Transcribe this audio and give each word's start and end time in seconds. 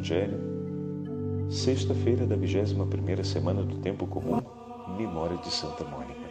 Evangelho, 0.00 0.40
sexta-feira 1.50 2.24
da 2.26 2.34
21ª 2.34 3.22
semana 3.22 3.62
do 3.62 3.76
tempo 3.80 4.06
comum, 4.06 4.40
memória 4.96 5.36
de 5.36 5.50
Santa 5.50 5.84
Mônica. 5.84 6.22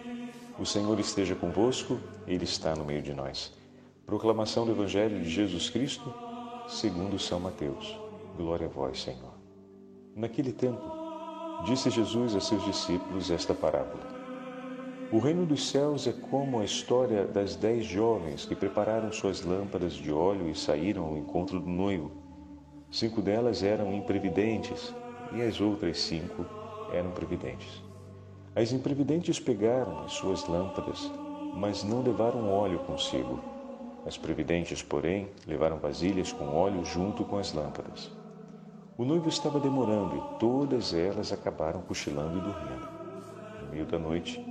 O 0.58 0.66
Senhor 0.66 1.00
esteja 1.00 1.36
convosco, 1.36 2.00
ele 2.26 2.46
está 2.46 2.74
no 2.76 2.84
meio 2.84 3.04
de 3.04 3.14
nós. 3.14 3.54
Proclamação 4.08 4.66
do 4.66 4.72
Evangelho 4.72 5.22
de 5.22 5.30
Jesus 5.30 5.70
Cristo, 5.70 6.12
segundo 6.68 7.20
São 7.20 7.40
Mateus. 7.40 7.96
Glória 8.36 8.66
a 8.66 8.70
vós, 8.70 9.04
Senhor. 9.04 9.36
Naquele 10.16 10.52
tempo, 10.52 10.82
disse 11.64 11.92
Jesus 11.92 12.36
a 12.36 12.42
seus 12.42 12.66
discípulos 12.66 13.30
esta 13.30 13.54
parábola. 13.54 14.02
O 15.12 15.20
reino 15.20 15.46
dos 15.46 15.70
céus 15.70 16.08
é 16.08 16.12
como 16.12 16.60
a 16.60 16.66
história 16.66 17.24
das 17.24 17.56
dez 17.56 17.86
jovens 17.86 18.46
que 18.46 18.56
prepararam 18.56 19.12
suas 19.12 19.44
lâmpadas 19.44 19.94
de 19.94 20.12
óleo 20.12 20.50
e 20.50 20.56
saíram 20.56 21.06
ao 21.06 21.18
encontro 21.20 21.60
do 21.60 21.70
noivo. 21.70 22.29
Cinco 22.92 23.22
delas 23.22 23.62
eram 23.62 23.94
imprevidentes 23.94 24.94
e 25.32 25.44
as 25.44 25.62
outras 25.62 26.00
cinco 26.00 26.44
eram 26.92 27.12
previdentes. 27.12 27.84
As 28.56 28.72
imprevidentes 28.72 29.40
pegaram 29.40 30.00
as 30.04 30.14
suas 30.14 30.48
lâmpadas, 30.48 31.12
mas 31.54 31.84
não 31.84 32.02
levaram 32.02 32.52
óleo 32.52 32.80
consigo. 32.80 33.40
As 34.08 34.18
previdentes, 34.18 34.82
porém, 34.82 35.30
levaram 35.46 35.78
vasilhas 35.78 36.34
com 36.34 36.48
óleo 36.48 36.84
junto 36.84 37.24
com 37.24 37.38
as 37.38 37.54
lâmpadas. 37.54 38.12
O 38.98 39.06
noivo 39.06 39.30
estava 39.30 39.60
demorando 39.60 40.18
e 40.18 40.40
todas 40.40 40.92
elas 40.92 41.32
acabaram 41.32 41.82
cochilando 41.84 42.40
e 42.40 42.42
dormindo. 42.42 42.90
No 43.62 43.70
meio 43.70 43.86
da 43.86 44.00
noite, 44.00 44.44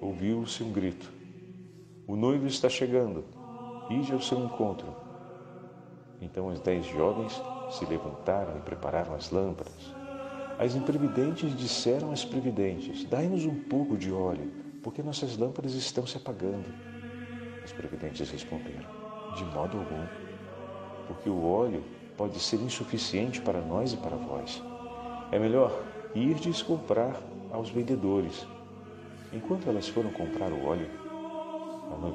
ouviu-se 0.00 0.64
um 0.64 0.72
grito: 0.72 1.12
O 2.06 2.16
noivo 2.16 2.46
está 2.46 2.70
chegando, 2.70 3.24
ide 3.90 4.12
ao 4.14 4.22
seu 4.22 4.42
encontro. 4.42 4.86
Então 6.20 6.46
os 6.46 6.60
dez 6.60 6.86
jovens 6.86 7.40
se 7.70 7.84
levantaram 7.86 8.56
e 8.58 8.60
prepararam 8.60 9.14
as 9.14 9.30
lâmpadas. 9.30 9.94
As 10.58 10.74
imprevidentes 10.74 11.56
disseram 11.56 12.12
às 12.12 12.24
previdentes: 12.24 13.04
Dai-nos 13.04 13.44
um 13.44 13.54
pouco 13.54 13.96
de 13.96 14.12
óleo, 14.12 14.50
porque 14.82 15.02
nossas 15.02 15.36
lâmpadas 15.36 15.74
estão 15.74 16.06
se 16.06 16.16
apagando. 16.16 16.66
As 17.62 17.72
previdentes 17.72 18.30
responderam: 18.30 18.88
De 19.36 19.44
modo 19.44 19.78
algum, 19.78 20.06
porque 21.08 21.28
o 21.28 21.44
óleo 21.44 21.82
pode 22.16 22.38
ser 22.38 22.56
insuficiente 22.56 23.40
para 23.40 23.60
nós 23.60 23.92
e 23.92 23.96
para 23.96 24.16
vós. 24.16 24.62
É 25.32 25.38
melhor 25.38 25.82
irdes 26.14 26.62
comprar 26.62 27.20
aos 27.50 27.70
vendedores 27.70 28.46
Enquanto 29.34 29.68
elas 29.68 29.88
foram 29.88 30.12
comprar 30.12 30.52
o 30.52 30.64
óleo, 30.64 30.88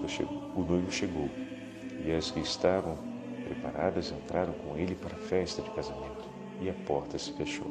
chegou, 0.08 0.42
o 0.56 0.64
noivo 0.64 0.90
chegou 0.90 1.30
e 2.06 2.14
as 2.14 2.32
que 2.32 2.40
estavam 2.40 2.98
preparadas 3.60 4.12
entraram 4.12 4.54
com 4.54 4.78
ele 4.78 4.96
para 4.96 5.16
a 5.16 5.20
festa 5.20 5.62
de 5.62 5.70
casamento 5.72 6.30
e 6.62 6.70
a 6.70 6.74
porta 6.86 7.18
se 7.18 7.34
fechou. 7.34 7.68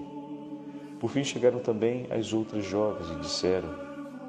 Por 1.01 1.11
fim 1.11 1.25
chegaram 1.25 1.61
também 1.61 2.07
as 2.11 2.33
outras 2.33 2.65
jovens 2.65 3.11
e 3.11 3.21
disseram: 3.21 3.69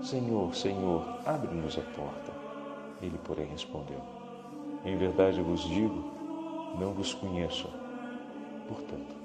Senhor, 0.01 0.53
Senhor, 0.55 1.05
abre-nos 1.25 1.77
a 1.77 1.81
porta. 1.81 2.31
Ele, 3.01 3.17
porém, 3.23 3.47
respondeu: 3.47 4.01
Em 4.85 4.95
verdade 4.97 5.41
vos 5.41 5.61
digo, 5.63 6.11
não 6.79 6.93
vos 6.93 7.13
conheço. 7.13 7.69
Portanto, 8.67 9.15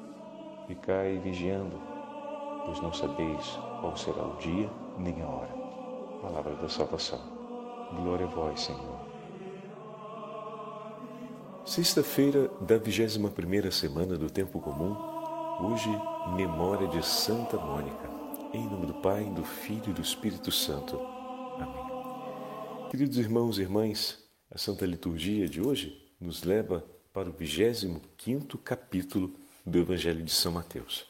ficai 0.67 1.19
vigiando, 1.19 1.79
pois 2.65 2.81
não 2.81 2.93
sabeis 2.93 3.59
qual 3.81 3.97
será 3.97 4.25
o 4.25 4.37
dia 4.39 4.71
nem 4.99 5.21
a 5.23 5.27
hora 5.27 5.65
palavra 6.25 6.55
da 6.55 6.69
salvação. 6.71 7.21
Glória 7.97 8.25
a 8.25 8.29
vós, 8.31 8.59
Senhor. 8.59 9.14
Sexta-feira 11.67 12.49
da 12.61 12.79
21ª 12.79 13.71
semana 13.71 14.19
do 14.19 14.29
Tempo 14.29 14.61
Comum, 14.61 14.95
hoje, 15.65 15.89
memória 16.37 16.87
de 16.87 17.03
Santa 17.03 17.57
Mônica. 17.57 18.07
Em 18.53 18.69
nome 18.69 18.87
do 18.87 18.93
Pai, 18.93 19.25
do 19.31 19.43
Filho 19.43 19.89
e 19.89 19.93
do 19.95 20.03
Espírito 20.03 20.53
Santo. 20.53 21.01
Amém. 21.59 22.91
Queridos 22.91 23.17
irmãos 23.17 23.57
e 23.57 23.63
irmãs, 23.63 24.23
a 24.51 24.59
Santa 24.59 24.85
Liturgia 24.85 25.49
de 25.49 25.63
hoje 25.63 26.07
nos 26.21 26.43
leva 26.43 26.85
para 27.15 27.31
o 27.31 27.33
25º 27.33 28.59
capítulo 28.63 29.35
do 29.65 29.79
Evangelho 29.79 30.23
de 30.23 30.33
São 30.33 30.53
Mateus. 30.53 31.07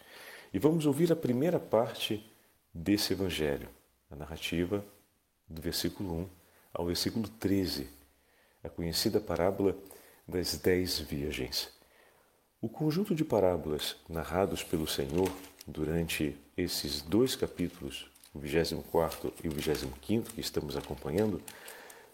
E 0.53 0.59
vamos 0.61 0.87
ouvir 0.87 1.11
a 1.11 1.17
primeira 1.17 1.59
parte 1.59 2.25
desse 2.73 3.13
Evangelho, 3.13 3.69
a 4.09 4.15
narrativa 4.15 4.85
do 5.49 5.61
versículo 5.61 6.15
1 6.15 6.29
ao 6.73 6.87
versículo 6.87 7.29
13, 7.29 7.89
a 8.63 8.69
conhecida 8.69 9.21
parábola 9.21 9.77
das 10.27 10.57
dez 10.57 10.99
virgens. 10.99 11.69
O 12.61 12.69
conjunto 12.69 13.15
de 13.15 13.25
parábolas 13.25 13.97
narrados 14.09 14.63
pelo 14.63 14.87
Senhor 14.87 15.31
durante 15.67 16.37
esses 16.57 17.03
dois 17.03 17.37
capítulos, 17.37 18.11
o 18.33 18.39
24 18.39 19.33
e 19.43 19.49
o 19.49 19.53
25 19.53 20.31
que 20.33 20.41
estamos 20.41 20.77
acompanhando, 20.77 21.43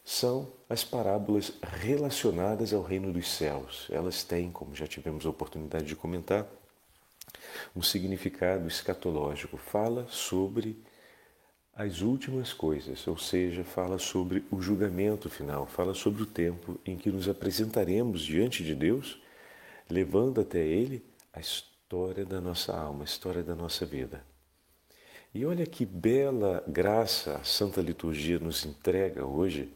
são 0.05 0.51
as 0.69 0.83
parábolas 0.83 1.53
relacionadas 1.63 2.73
ao 2.73 2.83
reino 2.83 3.13
dos 3.13 3.31
céus. 3.31 3.87
Elas 3.91 4.25
têm, 4.25 4.51
como 4.51 4.75
já 4.75 4.87
tivemos 4.87 5.25
a 5.25 5.31
oportunidade 5.31 5.87
de 5.87 5.95
comentar, 5.95 6.47
um 7.77 7.83
significado 7.83 8.67
escatológico. 8.67 9.57
Fala 9.57 10.07
sobre 10.09 10.83
as 11.81 12.03
últimas 12.03 12.53
coisas, 12.53 13.09
ou 13.09 13.17
seja, 13.17 13.65
fala 13.65 13.99
sobre 13.99 14.45
o 14.51 14.61
julgamento 14.61 15.31
final, 15.31 15.67
fala 15.67 15.95
sobre 15.95 16.23
o 16.23 16.27
tempo 16.27 16.79
em 16.85 16.95
que 16.95 17.11
nos 17.11 17.27
apresentaremos 17.27 18.21
diante 18.21 18.63
de 18.63 18.75
Deus, 18.75 19.19
levando 19.89 20.43
até 20.43 20.59
Ele 20.59 21.03
a 21.33 21.41
história 21.41 22.27
da 22.27 22.39
nossa 22.39 22.77
alma, 22.77 23.03
a 23.03 23.05
história 23.05 23.43
da 23.43 23.55
nossa 23.55 23.87
vida. 23.87 24.23
E 25.35 25.47
olha 25.47 25.65
que 25.65 25.87
bela 25.87 26.63
graça 26.69 27.37
a 27.37 27.45
Santa 27.45 27.81
Liturgia 27.81 28.39
nos 28.39 28.67
entrega 28.67 29.25
hoje, 29.25 29.73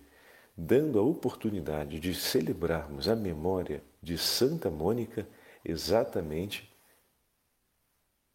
dando 0.55 0.99
a 0.99 1.03
oportunidade 1.03 1.99
de 1.99 2.15
celebrarmos 2.15 3.09
a 3.09 3.17
memória 3.17 3.83
de 4.03 4.19
Santa 4.19 4.69
Mônica 4.69 5.27
exatamente 5.65 6.71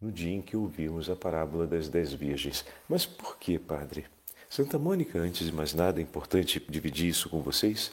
no 0.02 0.12
dia 0.12 0.34
em 0.34 0.42
que 0.42 0.56
ouvimos 0.56 1.10
a 1.10 1.16
parábola 1.16 1.68
das 1.68 1.90
dez 1.90 2.14
virgens. 2.14 2.66
Mas 2.88 3.06
por 3.06 3.38
que, 3.38 3.60
padre? 3.60 4.06
Santa 4.50 4.80
Mônica, 4.80 5.20
antes 5.20 5.46
de 5.46 5.54
mais 5.54 5.74
nada, 5.74 6.00
é 6.00 6.04
importante 6.04 6.64
dividir 6.70 7.10
isso 7.10 7.30
com 7.30 7.42
vocês, 7.42 7.92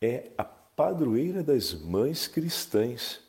é 0.00 0.30
a 0.38 0.44
padroeira 0.44 1.42
das 1.42 1.74
mães 1.74 2.26
cristãs. 2.26 3.20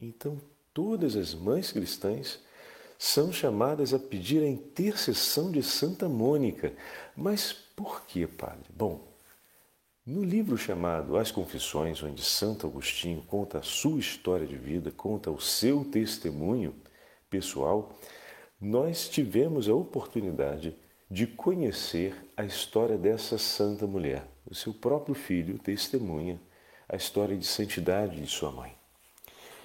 Então, 0.00 0.40
todas 0.74 1.14
as 1.14 1.34
mães 1.34 1.70
cristãs 1.70 2.40
são 2.98 3.32
chamadas 3.32 3.92
a 3.92 3.98
pedir 3.98 4.42
a 4.42 4.48
intercessão 4.48 5.50
de 5.50 5.62
Santa 5.62 6.08
Mônica. 6.08 6.72
Mas 7.16 7.52
por 7.52 8.04
que, 8.06 8.26
padre? 8.26 8.64
Bom, 8.74 9.06
no 10.04 10.24
livro 10.24 10.58
chamado 10.58 11.16
As 11.16 11.30
Confissões, 11.30 12.02
onde 12.02 12.24
Santo 12.24 12.66
Agostinho 12.66 13.22
conta 13.22 13.58
a 13.58 13.62
sua 13.62 14.00
história 14.00 14.46
de 14.46 14.56
vida, 14.56 14.90
conta 14.90 15.30
o 15.30 15.40
seu 15.40 15.84
testemunho, 15.84 16.74
pessoal, 17.32 17.98
nós 18.60 19.08
tivemos 19.08 19.66
a 19.66 19.74
oportunidade 19.74 20.76
de 21.10 21.26
conhecer 21.26 22.14
a 22.36 22.44
história 22.44 22.98
dessa 22.98 23.38
santa 23.38 23.86
mulher. 23.86 24.28
O 24.46 24.54
seu 24.54 24.74
próprio 24.74 25.14
filho 25.14 25.58
testemunha 25.58 26.38
a 26.86 26.94
história 26.94 27.34
de 27.34 27.46
santidade 27.46 28.20
de 28.20 28.26
sua 28.26 28.50
mãe. 28.50 28.74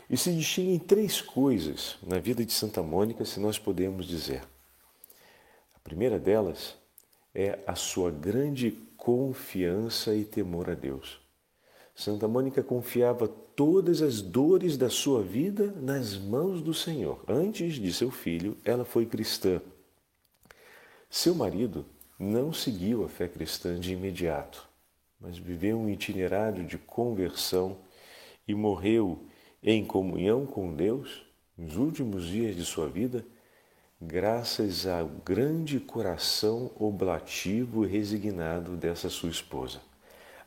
E 0.10 0.16
se 0.16 0.34
distinguem 0.34 0.80
três 0.80 1.20
coisas 1.20 1.98
na 2.02 2.20
vida 2.20 2.46
de 2.46 2.54
Santa 2.54 2.82
Mônica, 2.82 3.26
se 3.26 3.38
nós 3.38 3.60
podemos 3.60 4.08
dizer. 4.08 4.44
A 5.76 5.80
primeira 5.80 6.18
delas 6.18 6.78
é 7.36 7.60
a 7.68 7.76
sua 7.76 8.10
grande 8.10 8.72
confiança 8.96 10.16
e 10.16 10.24
temor 10.24 10.70
a 10.70 10.74
Deus. 10.74 11.20
Santa 11.97 12.28
Mônica 12.28 12.62
confiava 12.62 13.28
todas 13.28 14.03
as 14.03 14.22
dores 14.22 14.78
da 14.78 14.88
sua 14.88 15.24
vida 15.24 15.74
nas 15.81 16.16
mãos 16.16 16.62
do 16.62 16.72
Senhor. 16.72 17.24
Antes 17.27 17.74
de 17.74 17.92
seu 17.92 18.12
filho, 18.12 18.56
ela 18.63 18.86
foi 18.86 19.07
cristã. 19.07 19.60
Seu 21.10 21.33
marido 21.33 21.83
não 22.19 22.54
seguiu 22.54 23.04
a 23.04 23.10
fé 23.10 23.27
cristã 23.27 23.80
de 23.80 23.94
imediato, 23.94 24.69
mas 25.19 25.39
viveu 25.39 25.75
um 25.75 25.89
itinerário 25.89 26.63
de 26.63 26.77
conversão 26.77 27.80
e 28.48 28.54
morreu 28.54 29.25
em 29.63 29.83
comunhão 29.83 30.45
com 30.45 30.75
Deus 30.75 31.25
nos 31.57 31.77
últimos 31.77 32.27
dias 32.27 32.56
de 32.56 32.63
sua 32.63 32.88
vida, 32.88 33.25
graças 34.00 34.86
ao 34.86 35.07
grande 35.07 35.80
coração 35.80 36.69
oblativo 36.75 37.83
e 37.83 37.88
resignado 37.88 38.77
dessa 38.77 39.10
sua 39.10 39.31
esposa 39.31 39.87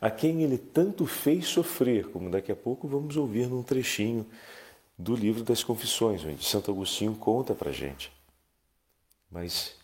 a 0.01 0.11
quem 0.11 0.43
ele 0.43 0.57
tanto 0.57 1.07
fez 1.07 1.47
sofrer, 1.47 2.09
como 2.09 2.31
daqui 2.31 2.51
a 2.51 2.57
pouco 2.57 2.89
vamos 2.89 3.17
ouvir 3.17 3.47
num 3.47 3.63
trechinho 3.63 4.27
do 4.97 5.15
livro 5.15 5.45
das 5.45 5.63
Confissões, 5.63 6.25
onde 6.25 6.45
Santo 6.45 6.71
Agostinho 6.71 7.15
conta 7.15 7.55
para 7.55 7.71
gente. 7.71 8.11
Mas 9.31 9.77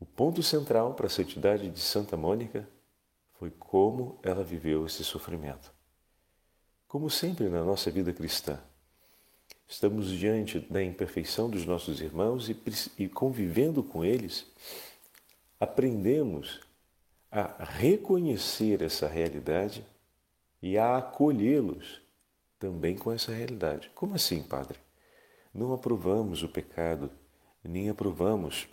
o 0.00 0.06
ponto 0.06 0.42
central 0.42 0.94
para 0.94 1.06
a 1.06 1.10
santidade 1.10 1.68
de 1.68 1.80
Santa 1.80 2.16
Mônica 2.16 2.68
foi 3.38 3.50
como 3.50 4.18
ela 4.22 4.42
viveu 4.42 4.86
esse 4.86 5.04
sofrimento. 5.04 5.72
Como 6.88 7.10
sempre 7.10 7.48
na 7.48 7.62
nossa 7.64 7.90
vida 7.90 8.12
cristã, 8.12 8.58
estamos 9.68 10.10
diante 10.10 10.60
da 10.60 10.82
imperfeição 10.82 11.50
dos 11.50 11.66
nossos 11.66 12.00
irmãos 12.00 12.48
e, 12.48 12.56
e 12.98 13.08
convivendo 13.08 13.82
com 13.82 14.04
eles, 14.04 14.46
aprendemos 15.58 16.60
a 17.34 17.64
reconhecer 17.64 18.80
essa 18.80 19.08
realidade 19.08 19.84
e 20.62 20.78
a 20.78 20.98
acolhê-los 20.98 22.00
também 22.60 22.96
com 22.96 23.10
essa 23.10 23.32
realidade. 23.32 23.90
Como 23.92 24.14
assim, 24.14 24.40
Padre? 24.40 24.78
Não 25.52 25.72
aprovamos 25.72 26.44
o 26.44 26.48
pecado, 26.48 27.10
nem 27.64 27.90
aprovamos 27.90 28.68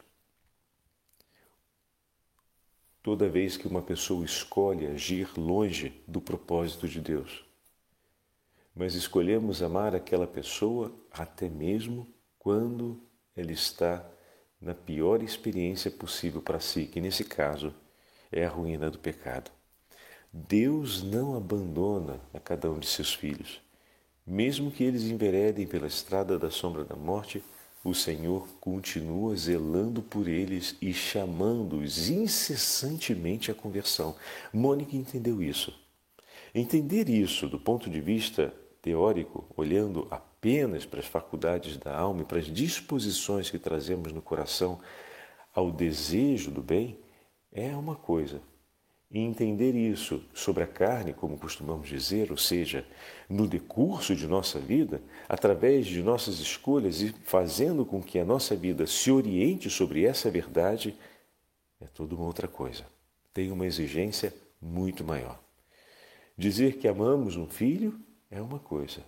toda 3.02 3.28
vez 3.28 3.58
que 3.58 3.68
uma 3.68 3.82
pessoa 3.82 4.24
escolhe 4.24 4.86
agir 4.86 5.28
longe 5.36 6.00
do 6.08 6.22
propósito 6.22 6.88
de 6.88 7.02
Deus. 7.02 7.44
Mas 8.76 8.94
escolhemos 8.94 9.64
amar 9.64 9.96
aquela 9.96 10.28
pessoa 10.28 10.96
até 11.12 11.50
mesmo 11.50 12.08
quando 12.38 13.02
ela 13.36 13.52
está 13.52 14.08
na 14.62 14.76
pior 14.76 15.24
experiência 15.24 15.90
possível 15.90 16.44
para 16.44 16.60
si, 16.60 16.86
que 16.86 17.02
nesse 17.02 17.24
caso 17.24 17.74
é 18.32 18.46
a 18.46 18.50
ruína 18.50 18.90
do 18.90 18.98
pecado. 18.98 19.52
Deus 20.32 21.04
não 21.04 21.36
abandona 21.36 22.22
a 22.34 22.40
cada 22.40 22.72
um 22.72 22.80
de 22.80 22.88
seus 22.88 23.14
filhos. 23.14 23.62
Mesmo 24.26 24.72
que 24.72 24.84
eles 24.84 25.04
enveredem 25.04 25.68
pela 25.68 25.88
estrada 25.88 26.40
da 26.40 26.50
sombra 26.50 26.86
da 26.86 26.96
morte, 26.96 27.44
o 27.84 27.94
Senhor 27.94 28.48
continua 28.60 29.36
zelando 29.36 30.02
por 30.02 30.28
eles 30.28 30.78
e 30.82 30.94
chamando-os 30.94 32.10
incessantemente 32.10 33.52
à 33.52 33.56
conversão. 33.56 34.16
Mônica 34.54 34.96
entendeu 34.96 35.42
isso. 35.42 35.74
Entender 36.54 37.10
isso 37.10 37.50
do 37.50 37.60
ponto 37.60 37.90
de 37.90 38.00
vista 38.00 38.54
teórico, 38.82 39.46
olhando 39.58 40.08
apenas 40.10 40.86
para 40.86 41.00
as 41.00 41.06
faculdades 41.06 41.78
da 41.78 41.96
alma 41.96 42.22
e 42.22 42.26
para 42.26 42.40
as 42.40 42.46
disposições 42.46 43.50
que 43.50 43.60
trazemos 43.60 44.12
no 44.12 44.22
coração 44.22 44.80
ao 45.54 45.72
desejo 45.72 46.52
do 46.52 46.62
bem, 46.62 46.98
é 47.52 47.76
uma 47.76 47.96
coisa. 47.96 48.42
E 49.10 49.20
entender 49.20 49.76
isso 49.76 50.24
sobre 50.34 50.64
a 50.64 50.68
carne, 50.68 51.12
como 51.12 51.38
costumamos 51.38 51.90
dizer, 51.90 52.32
ou 52.32 52.38
seja, 52.38 52.86
no 53.30 53.46
decurso 53.46 54.16
de 54.16 54.26
nossa 54.26 54.58
vida, 54.58 55.02
através 55.28 55.86
de 55.86 56.02
nossas 56.02 56.40
escolhas 56.40 57.02
e 57.02 57.14
fazendo 57.26 57.86
com 57.86 58.02
que 58.02 58.18
a 58.20 58.24
nossa 58.24 58.56
vida 58.56 58.88
se 58.88 59.12
oriente 59.12 59.70
sobre 59.70 60.06
essa 60.06 60.32
verdade, 60.32 60.96
é 61.82 61.88
tudo 61.88 62.16
uma 62.16 62.26
outra 62.26 62.48
coisa. 62.48 62.86
Tem 63.34 63.52
uma 63.52 63.66
exigência 63.66 64.34
muito 64.62 65.04
maior. 65.04 65.38
Dizer 66.38 66.78
que 66.78 66.88
amamos 66.88 67.36
um 67.36 67.48
filho 67.48 68.00
é 68.30 68.42
uma 68.42 68.60
coisa. 68.60 69.04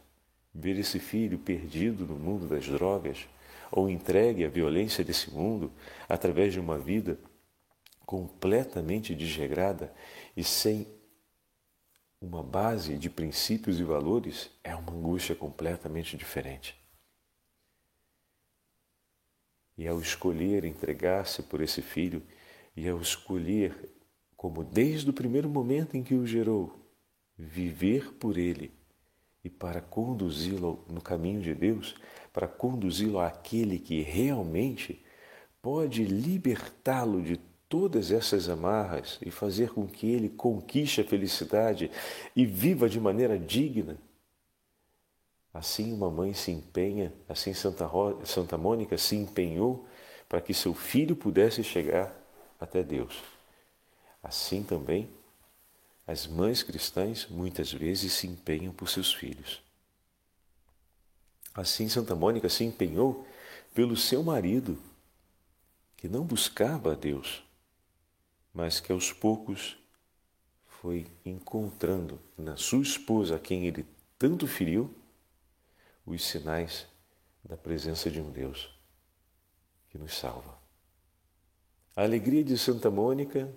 Ver 0.53 0.77
esse 0.77 0.99
filho 0.99 1.39
perdido 1.39 2.05
no 2.05 2.15
mundo 2.15 2.45
das 2.45 2.67
drogas 2.67 3.25
ou 3.71 3.89
entregue 3.89 4.43
à 4.43 4.49
violência 4.49 5.03
desse 5.03 5.31
mundo 5.31 5.71
através 6.09 6.51
de 6.51 6.59
uma 6.59 6.77
vida 6.77 7.17
completamente 8.05 9.15
desregrada 9.15 9.93
e 10.35 10.43
sem 10.43 10.87
uma 12.21 12.41
base 12.41 12.97
de 12.97 13.09
princípios 13.09 13.79
e 13.79 13.83
valores, 13.83 14.49
é 14.63 14.73
uma 14.73 14.93
angústia 14.93 15.35
completamente 15.35 16.15
diferente. 16.15 16.81
E 19.77 19.87
ao 19.87 19.99
escolher 19.99 20.63
entregar-se 20.63 21.43
por 21.43 21.59
esse 21.59 21.81
filho, 21.81 22.23
e 22.75 22.87
ao 22.87 22.99
escolher, 22.99 23.91
como 24.37 24.63
desde 24.63 25.09
o 25.09 25.13
primeiro 25.13 25.49
momento 25.49 25.95
em 25.97 26.03
que 26.03 26.13
o 26.15 26.25
gerou, 26.25 26.83
viver 27.37 28.13
por 28.13 28.37
ele 28.37 28.71
e 29.43 29.49
para 29.49 29.81
conduzi-lo 29.81 30.85
no 30.87 31.01
caminho 31.01 31.41
de 31.41 31.53
Deus, 31.53 31.95
para 32.31 32.47
conduzi-lo 32.47 33.19
àquele 33.19 33.77
que 33.77 34.01
realmente 34.01 35.03
pode 35.61 36.05
libertá-lo 36.05 37.21
de 37.21 37.37
todas 37.73 38.11
essas 38.11 38.49
amarras 38.49 39.17
e 39.19 39.31
fazer 39.31 39.71
com 39.71 39.87
que 39.87 40.05
ele 40.05 40.29
conquiste 40.29 41.01
a 41.01 41.03
felicidade 41.03 41.89
e 42.35 42.45
viva 42.45 42.87
de 42.87 42.99
maneira 42.99 43.35
digna. 43.39 43.97
Assim 45.51 45.91
uma 45.91 46.07
mãe 46.07 46.35
se 46.35 46.51
empenha, 46.51 47.11
assim 47.27 47.51
Santa, 47.51 47.87
Ro... 47.87 48.23
Santa 48.27 48.59
Mônica 48.59 48.95
se 48.95 49.15
empenhou 49.15 49.87
para 50.29 50.39
que 50.39 50.53
seu 50.53 50.75
filho 50.75 51.15
pudesse 51.15 51.63
chegar 51.63 52.15
até 52.59 52.83
Deus. 52.83 53.23
Assim 54.21 54.61
também 54.61 55.09
as 56.05 56.27
mães 56.27 56.61
cristãs 56.61 57.25
muitas 57.27 57.73
vezes 57.73 58.13
se 58.13 58.27
empenham 58.27 58.71
por 58.71 58.87
seus 58.87 59.11
filhos. 59.11 59.63
Assim 61.55 61.89
Santa 61.89 62.13
Mônica 62.13 62.47
se 62.49 62.63
empenhou 62.63 63.25
pelo 63.73 63.97
seu 63.97 64.21
marido, 64.21 64.77
que 65.97 66.07
não 66.07 66.23
buscava 66.23 66.91
a 66.91 66.95
Deus, 66.95 67.43
mas 68.53 68.79
que 68.79 68.91
aos 68.91 69.11
poucos 69.11 69.77
foi 70.65 71.07
encontrando 71.25 72.19
na 72.37 72.55
sua 72.55 72.83
esposa, 72.83 73.35
a 73.35 73.39
quem 73.39 73.65
ele 73.65 73.85
tanto 74.19 74.45
feriu, 74.45 74.93
os 76.05 76.23
sinais 76.23 76.85
da 77.43 77.57
presença 77.57 78.11
de 78.11 78.21
um 78.21 78.29
Deus 78.29 78.69
que 79.89 79.97
nos 79.97 80.13
salva. 80.13 80.57
A 81.95 82.03
alegria 82.03 82.43
de 82.43 82.57
Santa 82.57 82.89
Mônica 82.89 83.49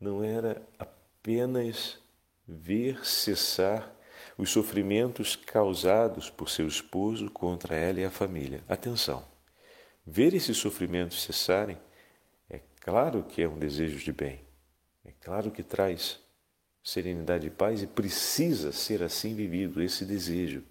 não 0.00 0.24
era 0.24 0.60
apenas 0.78 1.98
ver 2.46 3.06
cessar 3.06 3.94
os 4.36 4.50
sofrimentos 4.50 5.36
causados 5.36 6.30
por 6.30 6.50
seu 6.50 6.66
esposo 6.66 7.30
contra 7.30 7.76
ela 7.76 8.00
e 8.00 8.04
a 8.04 8.10
família. 8.10 8.64
Atenção! 8.68 9.24
Ver 10.04 10.34
esses 10.34 10.56
sofrimentos 10.56 11.22
cessarem 11.22 11.78
Claro 12.82 13.22
que 13.22 13.40
é 13.40 13.48
um 13.48 13.60
desejo 13.60 13.96
de 13.96 14.12
bem, 14.12 14.44
é 15.04 15.12
claro 15.20 15.52
que 15.52 15.62
traz 15.62 16.20
serenidade 16.82 17.46
e 17.46 17.50
paz 17.50 17.80
e 17.80 17.86
precisa 17.86 18.72
ser 18.72 19.04
assim 19.04 19.36
vivido 19.36 19.80
esse 19.80 20.04
desejo. 20.04 20.64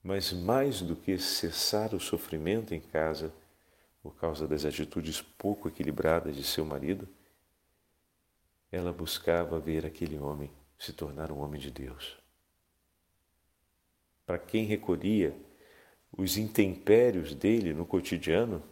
Mas 0.00 0.32
mais 0.32 0.82
do 0.82 0.94
que 0.94 1.18
cessar 1.18 1.92
o 1.96 1.98
sofrimento 1.98 2.72
em 2.72 2.80
casa 2.80 3.34
por 4.00 4.14
causa 4.14 4.46
das 4.46 4.64
atitudes 4.64 5.20
pouco 5.20 5.66
equilibradas 5.66 6.36
de 6.36 6.44
seu 6.44 6.64
marido, 6.64 7.08
ela 8.70 8.92
buscava 8.92 9.58
ver 9.58 9.84
aquele 9.84 10.16
homem 10.16 10.48
se 10.78 10.92
tornar 10.92 11.32
um 11.32 11.40
homem 11.40 11.60
de 11.60 11.72
Deus. 11.72 12.16
Para 14.24 14.38
quem 14.38 14.64
recolhia 14.64 15.36
os 16.16 16.36
intempéries 16.36 17.34
dele 17.34 17.74
no 17.74 17.84
cotidiano, 17.84 18.62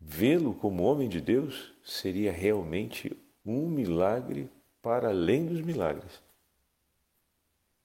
Vê-lo 0.00 0.54
como 0.54 0.84
homem 0.84 1.08
de 1.08 1.20
Deus 1.20 1.74
seria 1.84 2.32
realmente 2.32 3.16
um 3.44 3.68
milagre 3.68 4.50
para 4.80 5.08
além 5.08 5.46
dos 5.46 5.60
milagres. 5.60 6.22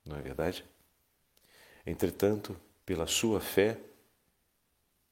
Não 0.05 0.17
é 0.17 0.21
verdade? 0.21 0.63
Entretanto, 1.85 2.55
pela 2.85 3.07
sua 3.07 3.39
fé, 3.39 3.79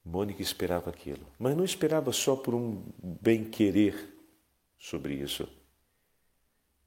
Mônica 0.04 0.42
esperava 0.42 0.90
aquilo. 0.90 1.24
Mas 1.38 1.56
não 1.56 1.64
esperava 1.64 2.12
só 2.12 2.34
por 2.34 2.54
um 2.54 2.82
bem-querer 3.20 4.12
sobre 4.78 5.14
isso, 5.14 5.48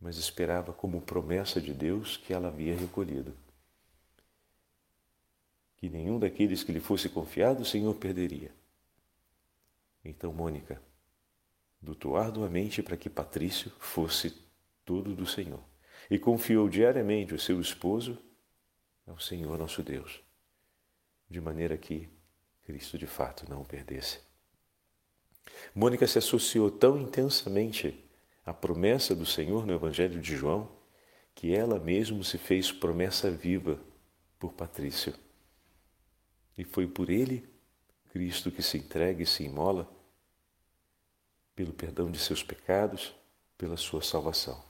mas 0.02 0.18
esperava 0.18 0.74
como 0.74 1.02
promessa 1.02 1.62
de 1.62 1.74
Deus 1.74 2.18
que 2.18 2.34
ela 2.34 2.50
havia 2.50 2.76
recolhido. 2.76 3.34
Que 5.78 5.90
nenhum 5.90 6.20
daqueles 6.20 6.64
que 6.64 6.72
lhe 6.72 6.82
fosse 6.82 7.08
confiado 7.08 7.62
o 7.62 7.66
Senhor 7.66 7.94
perderia. 7.96 8.54
Então 10.06 10.32
Mônica 10.32 10.80
lutou 11.82 12.16
arduamente 12.16 12.84
para 12.84 12.96
que 12.96 13.10
Patrício 13.10 13.72
fosse 13.80 14.34
tudo 14.86 15.16
do 15.16 15.26
Senhor 15.26 15.64
e 16.10 16.20
confiou 16.20 16.70
diariamente 16.70 17.34
o 17.34 17.40
seu 17.40 17.60
esposo 17.60 18.18
ao 19.08 19.20
Senhor 19.20 19.58
nosso 19.58 19.82
Deus, 19.82 20.22
de 21.30 21.42
maneira 21.42 21.78
que 21.78 22.08
Cristo 22.64 22.98
de 22.98 23.08
fato 23.08 23.50
não 23.50 23.62
o 23.62 23.66
perdesse. 23.66 24.20
Mônica 25.74 26.08
se 26.08 26.18
associou 26.20 26.70
tão 26.72 27.00
intensamente 27.00 28.04
à 28.46 28.54
promessa 28.54 29.16
do 29.16 29.26
Senhor 29.26 29.66
no 29.66 29.74
Evangelho 29.74 30.22
de 30.22 30.36
João 30.36 30.72
que 31.34 31.54
ela 31.54 31.80
mesma 31.80 32.24
se 32.24 32.38
fez 32.38 32.72
promessa 32.72 33.30
viva 33.30 33.80
por 34.40 34.54
Patrício. 34.54 35.14
E 36.58 36.64
foi 36.64 36.88
por 36.88 37.10
ele, 37.10 37.48
Cristo, 38.12 38.50
que 38.50 38.62
se 38.62 38.78
entrega 38.78 39.22
e 39.22 39.26
se 39.26 39.44
imola 39.44 39.95
pelo 41.56 41.74
perdão 41.74 42.12
de 42.12 42.20
seus 42.20 42.44
pecados, 42.44 43.14
pela 43.58 43.78
sua 43.78 44.02
salvação. 44.02 44.62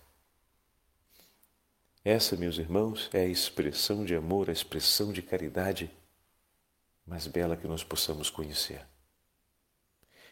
Essa, 2.04 2.36
meus 2.36 2.58
irmãos, 2.58 3.10
é 3.14 3.22
a 3.22 3.28
expressão 3.28 4.06
de 4.06 4.16
amor, 4.16 4.50
a 4.50 4.54
expressão 4.54 5.12
de 5.12 5.22
caridade 5.22 5.90
mais 7.06 7.26
bela 7.28 7.58
que 7.58 7.68
nós 7.68 7.84
possamos 7.84 8.30
conhecer. 8.30 8.86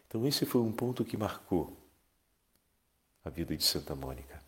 Então, 0.07 0.27
esse 0.27 0.45
foi 0.45 0.61
um 0.61 0.71
ponto 0.71 1.03
que 1.03 1.17
marcou 1.17 1.75
a 3.25 3.29
vida 3.29 3.57
de 3.57 3.63
Santa 3.63 3.95
Mônica. 3.95 4.41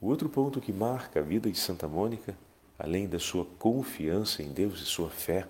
O 0.00 0.08
outro 0.08 0.28
ponto 0.28 0.60
que 0.60 0.72
marca 0.72 1.20
a 1.20 1.22
vida 1.22 1.50
de 1.50 1.58
Santa 1.58 1.88
Mônica 1.88 2.36
além 2.78 3.08
da 3.08 3.18
sua 3.18 3.44
confiança 3.58 4.42
em 4.42 4.52
Deus 4.52 4.80
e 4.80 4.84
sua 4.84 5.10
fé, 5.10 5.46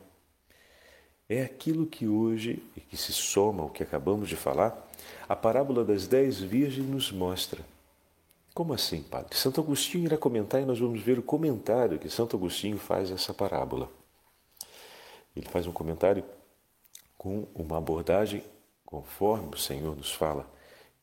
é 1.28 1.42
aquilo 1.42 1.87
que 1.87 2.06
hoje, 2.06 2.62
e 2.76 2.80
que 2.80 2.96
se 2.96 3.12
soma 3.12 3.62
ao 3.62 3.70
que 3.70 3.82
acabamos 3.82 4.28
de 4.28 4.37
falar, 4.37 4.84
a 5.29 5.35
parábola 5.35 5.85
das 5.85 6.07
dez 6.07 6.41
virgens 6.41 6.89
nos 6.89 7.13
mostra. 7.13 7.65
Como 8.55 8.73
assim, 8.73 9.03
padre? 9.03 9.37
Santo 9.37 9.61
Agostinho 9.61 10.05
irá 10.05 10.17
comentar 10.17 10.63
e 10.63 10.65
nós 10.65 10.79
vamos 10.79 11.01
ver 11.01 11.19
o 11.19 11.23
comentário 11.23 11.99
que 11.99 12.09
Santo 12.09 12.37
Agostinho 12.37 12.79
faz 12.79 13.11
a 13.11 13.15
essa 13.15 13.35
parábola. 13.35 13.91
Ele 15.35 15.49
faz 15.49 15.67
um 15.67 15.73
comentário 15.73 16.25
com 17.19 17.49
uma 17.55 17.79
abordagem 17.79 18.45
conforme 18.85 19.55
o 19.55 19.59
Senhor 19.59 19.97
nos 19.97 20.13
fala, 20.13 20.49